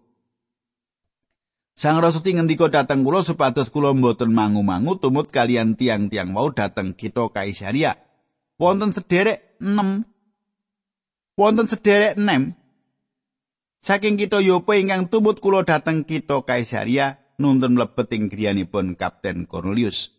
Sang 1.76 1.98
Rasuti 1.98 2.35
ngendika 2.35 2.70
dateng 2.70 3.02
kula 3.02 3.22
supados 3.22 3.70
kula 3.70 3.94
mboten 3.94 4.30
mangu-mangu 4.32 4.98
tumut 4.98 5.30
kalian 5.30 5.74
tiang-tiang 5.74 6.30
mau 6.30 6.50
dateng 6.50 6.94
kitha 6.94 7.30
Kaisaria. 7.30 7.98
Wonten 8.56 8.88
sederek 8.88 9.61
6 9.61 11.37
Wonten 11.37 11.68
sederek 11.68 12.16
6 12.16 12.56
Saking 13.85 14.16
kita 14.16 14.40
Yope 14.40 14.80
ingkang 14.80 15.12
tumut 15.12 15.44
kula 15.44 15.61
dateng 15.68 16.09
kita 16.09 16.40
Kaisaria 16.40 17.25
nuntun 17.37 17.77
mlebet 17.77 18.09
ing 18.16 18.33
griyanipun 18.33 18.96
Kapten 18.96 19.44
Cornelius. 19.44 20.12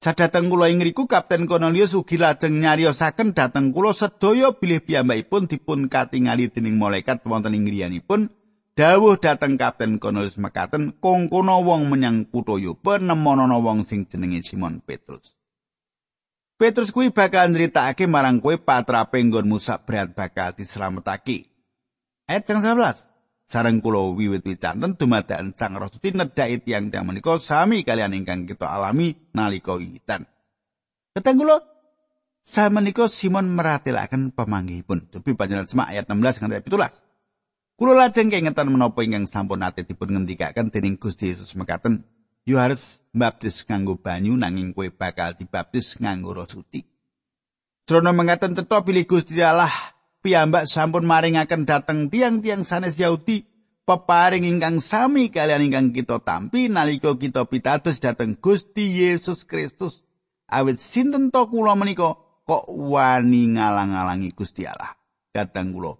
Sadateng 0.00 0.48
kula 0.48 0.72
ing 0.72 0.80
ngriku 0.80 1.04
Kapten 1.04 1.44
Cornelius 1.44 1.92
ugi 1.92 2.16
lajeng 2.16 2.56
nyariosaken 2.56 3.36
dhateng 3.36 3.68
kula 3.68 3.92
sedaya 3.92 4.56
bilih 4.56 4.80
piyambakipun 4.80 5.44
dipun 5.44 5.92
katingali 5.92 6.48
dening 6.48 6.80
malaikat 6.80 7.20
wonten 7.28 7.52
ing 7.52 7.68
griyanipun 7.68 8.32
dawuh 8.72 9.20
dhateng 9.20 9.60
Kapten 9.60 10.00
Cornelius 10.00 10.40
mekaten 10.40 10.96
kongkono 10.96 11.60
wong 11.60 11.92
menyang 11.92 12.24
kutha 12.32 12.56
Yope 12.56 12.96
nemono 12.96 13.44
wong 13.60 13.84
sing 13.84 14.08
jenenge 14.08 14.40
Simon 14.40 14.80
Petrus. 14.80 15.36
Petrus 16.56 16.92
kuwi 16.92 17.08
bakal 17.08 17.48
nyritakake 17.52 18.04
marang 18.04 18.40
kowe 18.40 18.52
patrape 18.56 19.16
nggonmu 19.20 19.56
sak 19.56 19.88
berat 19.88 20.12
bakal 20.12 20.52
dislametake. 20.52 21.48
Ayat 22.28 22.44
11. 22.44 23.09
Sareng 23.50 23.82
kula 23.82 24.14
wiwit 24.14 24.46
wicanten 24.46 24.94
dumadakan 24.94 25.50
Sang 25.58 25.74
Rasuti 25.74 26.14
nedhaki 26.14 26.62
tiang-tiang 26.62 27.02
menika 27.02 27.34
sami 27.42 27.82
kalian 27.82 28.14
ingkang 28.14 28.46
kita 28.46 28.70
alami 28.70 29.18
nalika 29.34 29.74
wiwitan. 29.74 30.22
Keteng 31.10 31.42
kula 31.42 31.58
menika 32.70 33.10
Simon 33.10 33.50
meratelaken 33.50 34.30
pamanggihipun. 34.30 35.10
Dupi 35.10 35.34
panjenengan 35.34 35.66
semak 35.66 35.90
ayat 35.90 36.06
16 36.06 36.46
nganti 36.46 36.70
17. 36.70 37.02
Kula 37.74 37.92
lajeng 37.98 38.30
kengetan 38.30 38.70
menapa 38.70 39.02
ingkang 39.02 39.26
sampun 39.26 39.66
nate 39.66 39.82
dipun 39.82 40.14
ngendikaken 40.14 40.70
dening 40.70 41.00
Gusti 41.00 41.34
Yesus 41.34 41.56
mekaten, 41.58 42.06
"Yo 42.46 42.62
harus 42.62 43.02
baptis 43.10 43.66
nganggo 43.66 43.98
banyu 43.98 44.38
nanging 44.38 44.76
kowe 44.76 44.86
bakal 44.94 45.34
dibaptis 45.34 45.98
nganggo 45.98 46.36
Roh 46.36 46.46
Suci." 46.46 46.86
Trono 47.88 48.14
mengaten 48.14 48.54
cetha 48.54 48.84
pilih 48.86 49.08
Gusti 49.08 49.42
Allah 49.42 49.72
piyambak 50.20 50.68
sampun 50.68 51.04
maringaken 51.04 51.64
dhateng 51.64 52.08
tiang-tiang 52.12 52.64
sanes 52.64 52.96
Yahudi 52.96 53.44
peparing 53.88 54.46
ingkang 54.46 54.78
sami 54.78 55.34
kalian 55.34 55.66
ingkang 55.66 55.88
kita 55.90 56.22
tampi 56.22 56.70
nalika 56.70 57.16
kita 57.18 57.48
pitados 57.48 57.98
dhateng 57.98 58.38
Gusti 58.38 58.86
Yesus 59.02 59.42
Kristus. 59.48 60.06
Awit 60.46 60.78
sinten 60.78 61.34
to 61.34 61.46
kula 61.50 61.74
menika? 61.74 62.14
Kok 62.46 62.66
wani 62.66 63.54
ngalang-alangi 63.54 64.34
Gusti 64.34 64.66
Allah? 64.66 64.98
Kadang 65.30 65.70
kula. 65.70 65.94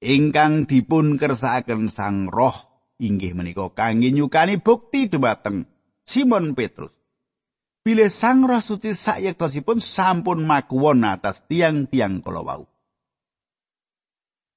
Ingkang 0.00 0.64
dipun 0.64 1.20
kersakaken 1.20 1.92
Sang 1.92 2.32
Roh 2.32 2.70
inggih 3.00 3.32
menika 3.32 3.72
kangge 3.72 4.12
nyukani 4.12 4.60
bukti 4.60 5.08
dhumateng 5.08 5.64
Simon 6.04 6.52
Petrus. 6.52 6.92
Bilih 7.80 8.12
Sang 8.12 8.44
Roh 8.44 8.60
Suci 8.60 8.92
sayektosipun 8.92 9.80
sampun 9.80 10.44
makuwon 10.44 11.04
atas 11.08 11.48
tiang-tiang 11.48 12.20
kala 12.20 12.44
wau. 12.44 12.64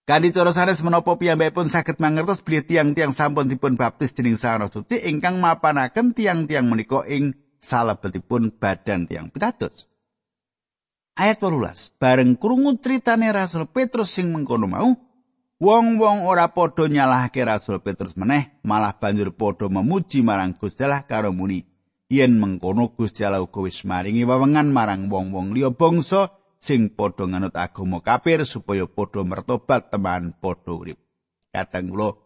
Kanthi 0.03 0.35
cara 0.35 0.51
sanes 0.51 0.83
menapa 0.83 1.15
piyambakipun 1.15 1.71
saged 1.71 1.95
mangertos 2.03 2.43
bilih 2.43 2.67
tiang-tiang 2.67 3.15
sampun 3.15 3.47
dipun 3.47 3.79
baptis 3.79 4.11
dening 4.11 4.35
Sang 4.35 4.59
Rasuti 4.59 4.99
ingkang 4.99 5.39
mapanaken 5.39 6.11
tiang-tiang 6.11 6.67
menika 6.67 7.07
ing 7.07 7.39
salebetipun 7.63 8.51
badan 8.51 9.07
tiang 9.07 9.31
pitados. 9.31 9.87
Ayat 11.15 11.39
18. 11.39 12.03
Bareng 12.03 12.35
krungu 12.35 12.83
critane 12.83 13.31
Rasul 13.31 13.63
Petrus 13.71 14.11
sing 14.11 14.35
mengkono 14.35 14.67
mau, 14.67 14.91
wong-wong 15.63 16.27
ora 16.27 16.51
padha 16.51 16.91
nyalahke 16.91 17.39
Rasul 17.47 17.79
Petrus 17.79 18.19
meneh, 18.19 18.59
malah 18.67 18.99
banjur 18.99 19.31
padha 19.31 19.71
memuji 19.71 20.19
marang 20.19 20.51
Gusti 20.51 20.83
Allah 20.83 21.07
karo 21.07 21.31
muni, 21.31 21.63
yen 22.11 22.43
mengkono 22.43 22.91
Gusti 22.91 23.23
Allah 23.23 23.39
uga 23.39 23.63
wis 23.63 23.87
maringi 23.87 24.27
wewengan 24.27 24.67
marang 24.67 25.07
wong-wong 25.07 25.55
liya 25.55 25.71
bangsa 25.71 26.42
sing 26.63 26.95
padha 26.95 27.27
nganut 27.27 27.51
agama 27.59 27.99
kafir 27.99 28.47
supaya 28.47 28.87
padha 28.87 29.27
mertobat 29.27 29.91
teman 29.91 30.31
padha 30.39 30.71
urip. 30.71 30.99
Kadang 31.51 31.91
kula 31.91 32.23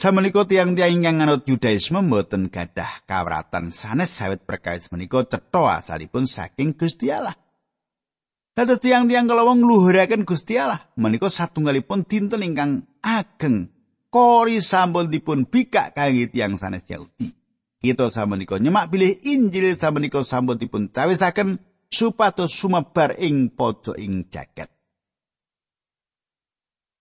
Samenika 0.00 0.48
tiang-tiang 0.48 0.96
ingkang 0.96 1.20
nganut 1.20 1.44
Yudaisme 1.44 2.00
mboten 2.00 2.48
gadah 2.48 3.04
kawratan 3.04 3.68
sanes 3.68 4.08
sawit 4.08 4.48
perkawis 4.48 4.88
menika 4.96 5.28
cetha 5.28 5.76
asalipun 5.76 6.24
saking 6.24 6.72
Gusti 6.72 7.12
Allah. 7.12 7.36
Dados 8.56 8.80
tiang-tiang 8.80 9.28
kala 9.28 9.44
wong 9.44 9.60
ngluhuraken 9.60 10.24
Gusti 10.24 10.56
Allah 10.56 10.88
menika 10.96 11.28
satunggalipun 11.28 12.08
dinten 12.08 12.40
ingkang 12.40 12.88
ageng 13.04 13.68
kori 14.08 14.64
sampun 14.64 15.12
dipun 15.12 15.44
bikak 15.44 15.92
kangge 15.92 16.32
tiang 16.32 16.56
sanes 16.56 16.88
Yahudi. 16.88 17.36
Kita 17.84 18.08
samenika 18.08 18.56
nyemak 18.56 18.88
bilih 18.88 19.20
Injil 19.20 19.76
samenika 19.76 20.24
sampun 20.24 20.56
dipun 20.56 20.88
cawisaken 20.88 21.60
supados 21.90 22.54
sumebar 22.54 23.18
ing 23.18 23.50
pojok 23.50 23.98
ing 23.98 24.30
jagat. 24.30 24.70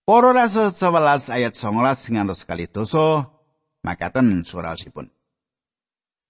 Para 0.10 0.34
rasul 0.34 0.74
11 0.74 1.30
ayat 1.30 1.54
19 1.54 2.14
ngantos 2.18 2.42
kali 2.42 2.66
dosa 2.66 3.30
makaten 3.86 4.42
surasipun. 4.42 5.14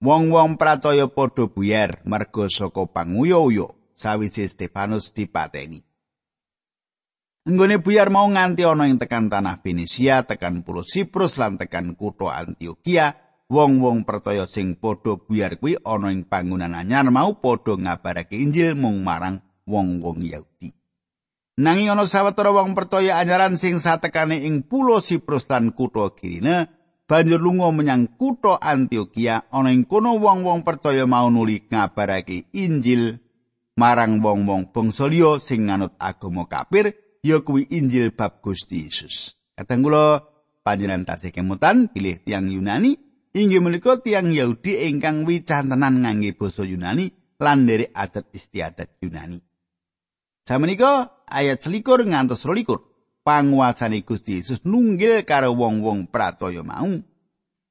Wong-wong 0.00 0.60
pratoya 0.60 1.08
padha 1.08 1.48
buyar 1.48 2.04
merga 2.04 2.48
saka 2.48 2.84
panguyo-uyo 2.88 3.76
sawise 3.96 4.48
Stefanus 4.48 5.12
dipateni. 5.12 5.80
Nggone 7.48 7.80
buyar 7.80 8.12
mau 8.12 8.28
nganti 8.28 8.68
ana 8.68 8.84
ing 8.84 9.00
tekan 9.00 9.32
tanah 9.32 9.64
Venesia, 9.64 10.28
tekan 10.28 10.60
pulau 10.60 10.84
Siprus 10.84 11.40
lan 11.40 11.56
tekan 11.56 11.96
kutha 11.96 12.36
Antioquia, 12.36 13.16
wong-wong 13.50 14.06
pertaya 14.06 14.46
sing 14.46 14.78
padha 14.78 15.18
buyar 15.18 15.58
kuwi 15.58 15.74
ana 15.82 16.14
ing 16.14 16.22
panggonan 16.24 16.78
anyar 16.78 17.10
mau 17.10 17.34
padha 17.42 17.74
ngabarake 17.74 18.38
Injil 18.38 18.78
mung 18.78 19.02
marang 19.02 19.42
wong-wong 19.66 20.22
Yahudi. 20.22 20.70
Nanging 21.58 21.90
ana 21.90 22.06
sawetara 22.06 22.54
wong 22.54 22.72
pertaya 22.78 23.18
anyaran 23.18 23.58
sing 23.58 23.82
satekane 23.82 24.46
ing 24.46 24.64
pulau 24.64 25.02
Siprus 25.02 25.44
lan 25.50 25.74
kutha 25.74 26.14
Kirene 26.14 26.70
banjur 27.10 27.42
lunga 27.42 27.74
menyang 27.74 28.14
kutha 28.14 28.56
Antioquia 28.62 29.50
ana 29.50 29.74
ing 29.74 29.84
kono 29.84 30.16
wong-wong 30.16 30.62
pertaya 30.62 31.04
mau 31.10 31.26
nuli 31.28 31.66
ngabarake 31.66 32.54
Injil 32.54 33.18
marang 33.74 34.22
wong-wong 34.22 34.70
bangsa 34.70 35.10
liya 35.10 35.42
sing 35.42 35.68
nganut 35.68 35.98
agama 35.98 36.46
kafir 36.46 36.94
ya 37.20 37.42
kuwi 37.42 37.66
Injil 37.74 38.14
bab 38.14 38.38
Gusti 38.40 38.86
Yesus. 38.86 39.34
Kadang 39.58 39.84
kula 39.84 40.22
panjenengan 40.62 41.04
tasih 41.12 41.34
kemutan 41.34 41.90
pilih 41.92 42.22
tiang 42.24 42.48
Yunani 42.48 43.09
inggih 43.36 43.62
menika 43.62 43.98
tiang 44.00 44.30
Yahudi 44.34 44.86
ingkang 44.88 45.26
wicantenan 45.26 46.02
ngangge 46.02 46.34
basa 46.34 46.62
Yunani 46.66 47.10
lan 47.38 47.66
dari 47.66 47.86
adat 47.90 48.30
istiadat 48.34 49.00
Yunani. 49.02 49.38
Samenika 50.46 51.22
ayat 51.30 51.62
selikur 51.62 52.02
ngantos 52.02 52.42
rolikur 52.42 52.86
panguasane 53.22 54.02
Gusti 54.02 54.40
Yesus 54.40 54.66
nunggil 54.66 55.22
karo 55.22 55.54
wong-wong 55.54 56.10
pratoya 56.10 56.66
mau. 56.66 56.90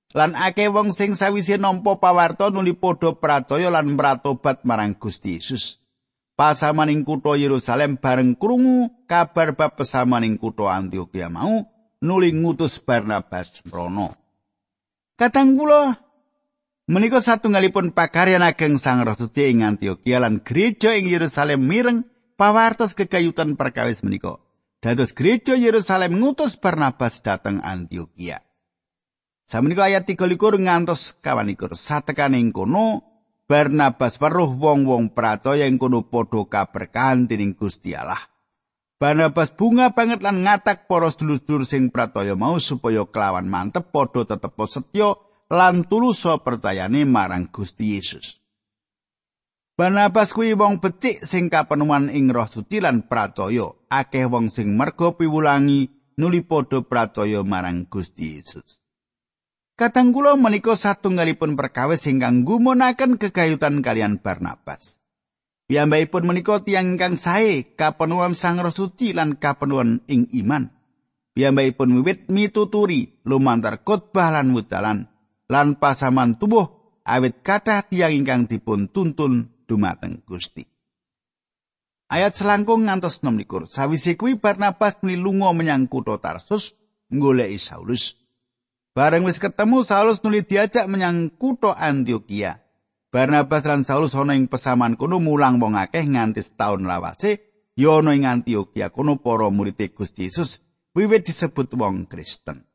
Lan 0.09 0.31
akeh 0.33 0.73
wong 0.73 0.89
sing 0.95 1.13
sawise 1.13 1.61
nampa 1.61 2.01
pawarta 2.01 2.49
nuli 2.49 2.73
padha 2.73 3.13
pratoya 3.13 3.69
lan 3.69 3.93
mratobat 3.93 4.65
marang 4.65 4.97
Gusti 4.97 5.37
Yesus. 5.37 5.79
pasamaning 6.39 7.03
kutha 7.03 7.35
Yerusalem 7.35 7.99
bareng 7.99 8.39
krungu 8.39 9.03
kabar 9.03 9.59
bab 9.59 9.75
pesamaning 9.75 10.39
kutha 10.39 10.71
Antioquia 10.71 11.27
mau 11.27 11.67
nuli 11.99 12.31
ngutus 12.31 12.79
Barnabas 12.79 13.59
mrono. 13.67 14.15
Kadang 15.19 15.59
kula 15.59 15.99
menika 16.87 17.19
satunggalipun 17.19 17.91
pakaryan 17.91 18.39
ageng 18.39 18.79
Sang 18.79 19.03
Roh 19.03 19.19
Suci 19.19 19.51
ing 19.51 19.67
Antioquia 19.67 20.23
lan 20.23 20.39
gereja 20.47 20.95
ing 20.95 21.11
Yerusalem 21.11 21.59
mireng 21.59 22.07
pawartos 22.39 22.95
kekayutan 22.95 23.59
perkawis 23.59 23.99
menika. 23.99 24.39
Dados 24.79 25.11
gereja 25.11 25.59
Yerusalem 25.59 26.23
ngutus 26.23 26.55
Barnabas 26.55 27.19
dateng 27.19 27.59
Antioquia. 27.59 28.47
Samenika 29.43 29.91
ayat 29.91 30.07
33 30.07 30.39
ngantos 30.55 31.19
21 31.19 31.75
satekane 31.75 32.39
ing 32.39 32.55
kono 32.55 33.03
Barnabas 33.43 34.15
weruh 34.23 34.55
wong-wong 34.55 35.11
pratoya 35.11 35.67
ing 35.67 35.75
kono 35.75 36.07
padha 36.07 36.47
kaberkahan 36.47 37.27
dening 37.27 37.59
Gusti 37.59 37.91
Allah. 37.91 38.23
Barnabas 38.99 39.55
bunga 39.55 39.95
banget 39.95 40.19
lan 40.19 40.43
ngatak 40.43 40.91
para 40.91 41.07
sedulur-sedulur 41.07 41.63
sing 41.63 41.87
pratoya 41.87 42.35
mau 42.35 42.59
supaya 42.59 43.07
kelawan 43.07 43.47
mantep 43.47 43.95
padha 43.95 44.27
tetep 44.27 44.51
setya 44.67 45.15
lan 45.47 45.87
tulus 45.87 46.27
percayane 46.27 47.07
marang 47.07 47.47
Gusti 47.47 47.95
Yesus. 47.95 48.43
Barnabas 49.79 50.35
kuwi 50.35 50.51
wong 50.59 50.83
becik 50.83 51.23
sing 51.23 51.47
kapenuman 51.47 52.11
ing 52.11 52.27
Roh 52.27 52.43
Suci 52.51 52.83
lan 52.83 53.07
pratoya. 53.07 53.71
Akeh 53.87 54.27
wong 54.27 54.51
sing 54.51 54.75
merga 54.75 55.15
piwulangi 55.15 55.87
nuli 56.19 56.43
padha 56.43 56.83
pratoya 56.83 57.39
marang 57.47 57.87
Gusti 57.87 58.35
Yesus. 58.35 58.83
Kadang 59.79 60.11
kula 60.11 60.35
menika 60.35 60.75
satunggalipun 60.75 61.55
perkawis 61.55 62.03
ingkang 62.11 62.43
gumunaken 62.43 63.15
kekayutan 63.15 63.79
kalian 63.79 64.19
Barnabas. 64.19 64.98
Piyambakipun 65.69 66.25
menika 66.25 66.65
tiyang 66.65 66.97
ingkang 66.97 67.13
sae 67.13 67.77
kapenuhan 67.77 68.33
Sang 68.33 68.57
Roh 68.57 68.73
Suci 68.73 69.13
lan 69.13 69.37
kapenuhan 69.37 70.01
ing 70.09 70.25
iman. 70.41 70.73
Piyambakipun 71.37 72.01
wiwit 72.01 72.25
mituturi 72.33 73.21
lumantar 73.21 73.85
khotbah 73.85 74.33
lan 74.33 74.49
wudalan 74.57 75.05
lan 75.45 75.77
pasaman 75.77 76.41
tubuh 76.41 76.97
awit 77.05 77.45
kathah 77.45 77.85
tiyang 77.85 78.17
ingkang 78.17 78.49
dipun 78.49 78.89
tuntun 78.89 79.53
dumateng 79.69 80.25
Gusti. 80.25 80.65
Ayat 82.09 82.33
selangkung 82.33 82.89
ngantos 82.89 83.21
6 83.21 83.37
likur. 83.37 83.69
Sawise 83.69 84.17
kuwi 84.17 84.41
Barnabas 84.41 84.97
mlilunga 85.05 85.53
menyang 85.53 85.85
kutha 85.85 86.17
Tarsus 86.17 86.73
nggoleki 87.13 87.61
Saulus. 87.61 88.17
Bareng 88.97 89.21
wis 89.21 89.37
ketemu 89.37 89.85
Saulus 89.85 90.25
nuli 90.25 90.41
diajak 90.41 90.89
menyang 90.89 91.29
kutha 91.29 91.77
Antioquia. 91.77 92.57
Barnabas 93.09 93.65
lan 93.65 93.89
Saulus 93.89 94.13
ana 94.13 94.37
ing 94.37 94.45
pesaman 94.45 94.93
kono 94.93 95.17
mulang 95.17 95.57
wong 95.57 95.73
akeh 95.73 96.05
nganti 96.05 96.45
setahun 96.45 96.85
lawase 96.85 97.41
ya 97.73 97.97
ana 97.97 98.13
ing 98.13 98.29
Antioquia 98.29 98.93
kono 98.93 99.17
para 99.17 99.49
murid 99.49 99.81
Gusti 99.97 100.29
Yesus 100.29 100.61
wiwit 100.93 101.25
disebut 101.25 101.73
wong 101.73 102.05
Kristen. 102.05 102.69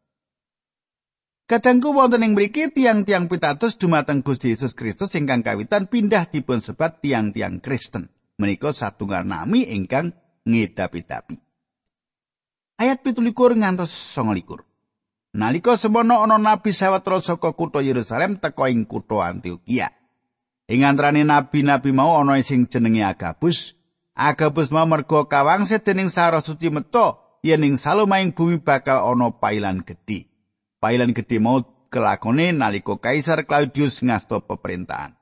Kadangku 1.44 1.94
wonten 1.94 2.24
ing 2.24 2.32
mriki 2.34 2.72
tiang-tiang 2.72 3.30
pitados 3.30 3.78
dumateng 3.78 4.26
Gusti 4.26 4.56
Yesus 4.56 4.74
Kristus 4.74 5.14
ingkang 5.14 5.46
kawitan 5.46 5.86
pindah 5.86 6.26
dipun 6.26 6.58
sebat 6.58 6.98
tiang-tiang 6.98 7.62
Kristen. 7.62 8.10
Menika 8.34 8.74
satunggal 8.74 9.22
nami 9.22 9.62
ingkang 9.70 10.16
ngedapi-dapi. 10.42 11.38
Ayat 12.80 13.06
17 13.06 13.30
ngantos 13.54 13.92
29. 14.18 14.66
Nalika 15.38 15.78
semono 15.78 16.26
ana 16.26 16.42
nabi 16.42 16.74
sawetara 16.74 17.22
saka 17.22 17.54
kutha 17.54 17.84
Yerusalem 17.84 18.42
teka 18.42 18.66
ing 18.66 18.82
kutha 18.88 19.30
Antioquia. 19.30 20.03
Ing 20.64 20.80
antarané 20.80 21.28
nabi-nabi 21.28 21.92
mau 21.92 22.16
ana 22.16 22.40
sing 22.40 22.64
jenenge 22.64 23.04
Agabus. 23.04 23.76
Agabus 24.16 24.72
mau 24.72 24.88
merga 24.88 25.28
kawangse 25.28 25.76
dening 25.84 26.08
Sara 26.08 26.40
Suci 26.40 26.72
meto 26.72 27.20
yen 27.44 27.68
ing 27.68 27.76
salumaing 27.76 28.32
bumi 28.32 28.64
bakal 28.64 29.12
ana 29.12 29.28
pailan 29.28 29.84
gedhe. 29.84 30.32
Pailan 30.80 31.12
gedhe 31.12 31.36
mau 31.36 31.60
kelakone 31.92 32.56
nalika 32.56 32.96
Kaisar 32.96 33.44
Claudius 33.44 34.00
ngasta 34.00 34.40
pemerintahan. 34.40 35.12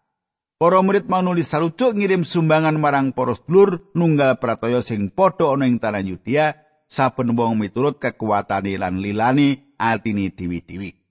Para 0.62 0.78
murid 0.78 1.10
mau 1.10 1.26
nulis 1.26 1.50
sarujuk 1.50 1.98
ngirim 1.98 2.22
sumbangan 2.22 2.78
marang 2.78 3.10
para 3.10 3.34
sedulur 3.34 3.90
nunggal 3.98 4.38
prataya 4.38 4.78
sing 4.78 5.10
padha 5.10 5.50
ana 5.50 5.66
ing 5.66 5.82
tanah 5.82 6.06
Yudea 6.06 6.54
saben 6.86 7.34
wong 7.34 7.58
miturut 7.58 7.98
kekuatane 7.98 8.78
lan 8.78 9.02
lilani 9.02 9.74
atine 9.74 10.30
dewi-dewi. 10.30 11.01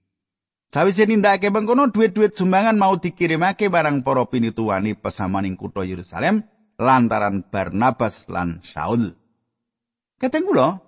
Sawise 0.71 1.03
nindakake 1.03 1.51
mengkono 1.51 1.91
duit-duit 1.91 2.31
sumbangan 2.31 2.79
mau 2.79 2.95
dikirimake 2.95 3.67
barang 3.67 4.07
para 4.07 4.23
pinituwani 4.23 4.95
pesamaning 4.95 5.59
kutha 5.59 5.83
Yerusalem 5.83 6.47
lantaran 6.79 7.43
Barnabas 7.43 8.31
lan 8.31 8.63
Saul. 8.63 9.11
Kateng 10.15 10.47
kula, 10.47 10.79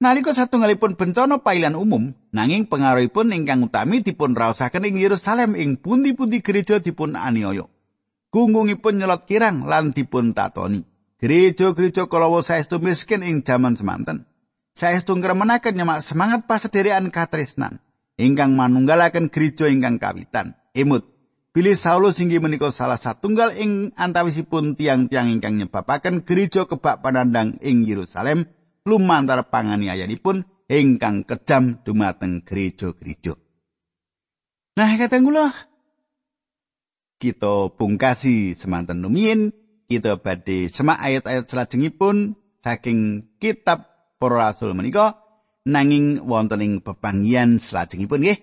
nalika 0.00 0.32
satunggalipun 0.32 0.96
bencana 0.96 1.44
pailan 1.44 1.76
umum, 1.76 2.16
nanging 2.32 2.64
pengaruhipun 2.64 3.36
ingkang 3.36 3.68
utami 3.68 4.00
dipun 4.00 4.32
raosaken 4.32 4.88
ing 4.88 4.96
Yerusalem 4.96 5.60
ing 5.60 5.76
pundi-pundi 5.76 6.40
gereja 6.40 6.80
dipun 6.80 7.12
aniaya. 7.12 7.68
Gunggungipun 8.32 8.96
nyelot 8.96 9.28
kirang 9.28 9.68
lan 9.68 9.92
dipun 9.92 10.32
tatoni. 10.32 10.88
Gereja-gereja 11.20 12.08
kalawa 12.08 12.40
saestu 12.40 12.80
miskin 12.80 13.20
ing 13.20 13.44
jaman 13.44 13.76
semanten. 13.76 14.24
saestu 14.72 15.12
ngremenaken 15.20 15.76
nyemak 15.76 16.00
semangat 16.00 16.48
pasederekan 16.48 17.12
katresnan 17.12 17.76
ingkang 18.18 18.56
manunggalaken 18.56 19.32
gereja 19.32 19.68
ingkang 19.68 20.00
kawitan. 20.02 20.58
Emut 20.72 21.12
Bilih 21.52 21.76
Saulus 21.76 22.16
inggih 22.16 22.40
menika 22.40 22.72
salah 22.72 22.96
satunggal 22.96 23.52
ing 23.60 23.92
antawisipun 23.92 24.72
tiang-tiang 24.72 25.28
ingkang 25.28 25.60
nyebabaken 25.60 26.24
gereja 26.24 26.64
kebak 26.64 27.04
panandang 27.04 27.60
ing 27.60 27.84
Yerusalem 27.84 28.48
lumantar 28.88 29.52
panganiayanipun 29.52 30.48
ingkang 30.72 31.28
kejam 31.28 31.84
dumateng 31.84 32.40
gereja-gereja. 32.40 33.36
Nah, 34.80 34.96
kateng 34.96 35.28
kula 35.28 35.52
kita 37.20 37.70
pungkasi 37.76 38.56
semanten 38.56 39.04
numiyin 39.04 39.52
kita 39.86 40.18
badhe 40.18 40.72
semak 40.72 40.98
ayat-ayat 41.04 41.46
salajengipun 41.46 42.34
saking 42.64 43.30
kitab 43.36 43.92
para 44.16 44.50
rasul 44.50 44.74
menika 44.74 45.21
nanging 45.68 46.24
wonten 46.26 46.62
ing 46.62 46.72
pepanggihan 46.82 47.58
salajengipun 47.58 48.22
nggih 48.26 48.38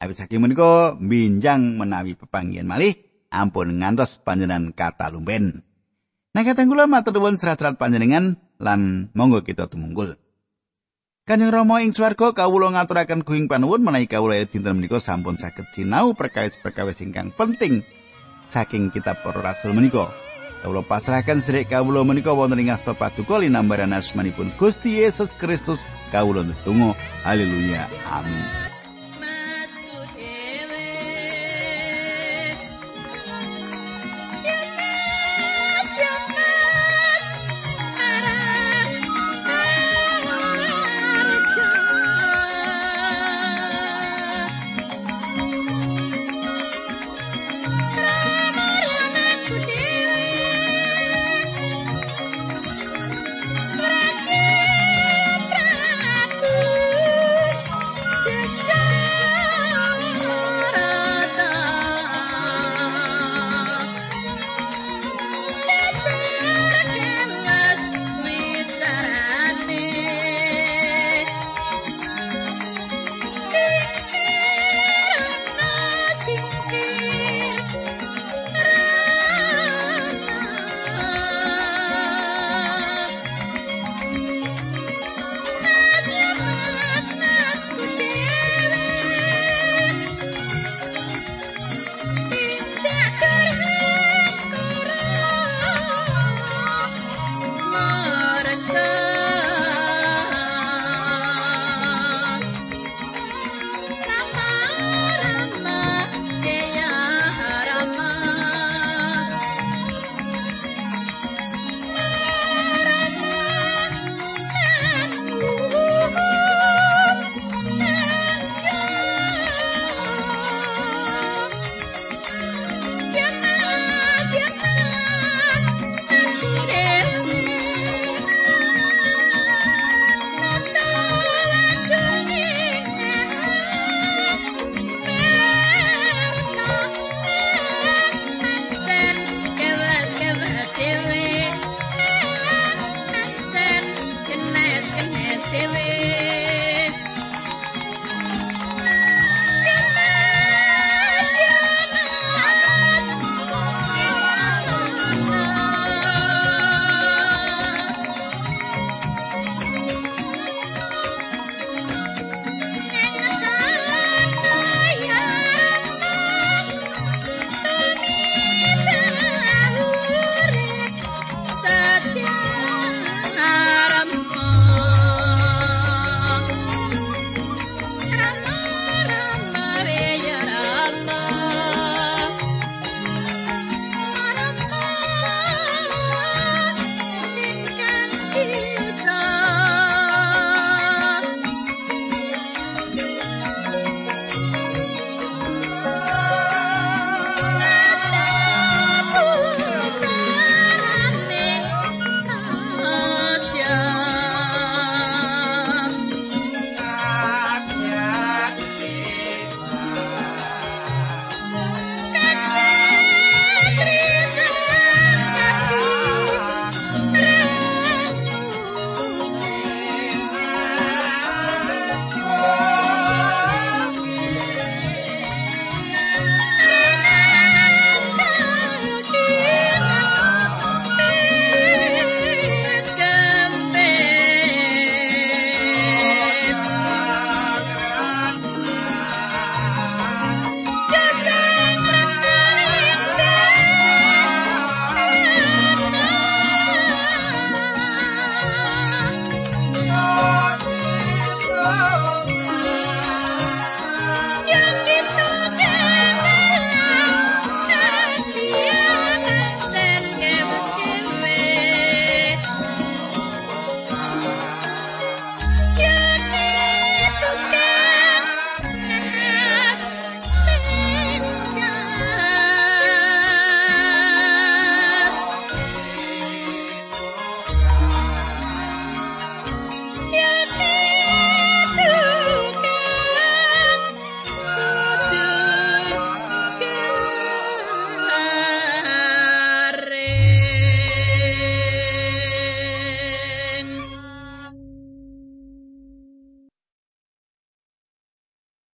awit 0.00 0.16
saking 0.16 0.40
menika 0.40 0.96
minjang 0.96 1.76
menawi 1.76 2.16
pepanggihan 2.16 2.68
malih 2.68 2.96
ampun 3.32 3.80
ngantos 3.80 4.20
panjenengan 4.24 4.72
kata 4.72 5.12
lumben 5.12 5.66
Nah 6.36 6.44
kateng 6.44 6.68
kula 6.68 6.84
matur 6.84 7.16
nuwun 7.16 7.40
serat-serat 7.40 7.80
panjenengan 7.80 8.36
lan 8.60 9.08
monggo 9.16 9.40
kita 9.40 9.72
tumunggul. 9.72 10.20
Kanjeng 11.24 11.48
Rama 11.48 11.80
ing 11.80 11.96
swarga 11.96 12.36
kawula 12.36 12.76
ngaturaken 12.76 13.24
kuing 13.24 13.48
panuwun 13.48 13.80
menawi 13.80 14.04
kawula 14.04 14.44
dinten 14.44 14.76
menika 14.76 15.00
sampun 15.00 15.40
saged 15.40 15.72
sinau 15.72 16.12
perkawis-perkawis 16.12 17.00
ingkang 17.00 17.32
penting 17.32 17.88
saking 18.52 18.92
kitab 18.92 19.24
para 19.24 19.40
rasul 19.40 19.72
menika. 19.72 20.12
Kawula 20.66 20.82
pasrahaken 20.82 21.38
sedherek 21.38 21.70
kawula 21.70 22.02
menika 22.02 22.34
wonten 22.34 22.58
ing 22.58 22.74
asta 22.74 22.90
paduka 22.90 23.38
linambaran 23.38 23.94
asmanipun 23.94 24.50
Gusti 24.58 24.98
Yesus 24.98 25.30
Kristus. 25.38 25.86
Kawula 26.10 26.42
ndedonga. 26.42 26.98
Haleluya. 27.22 27.86
Amin 28.10 28.75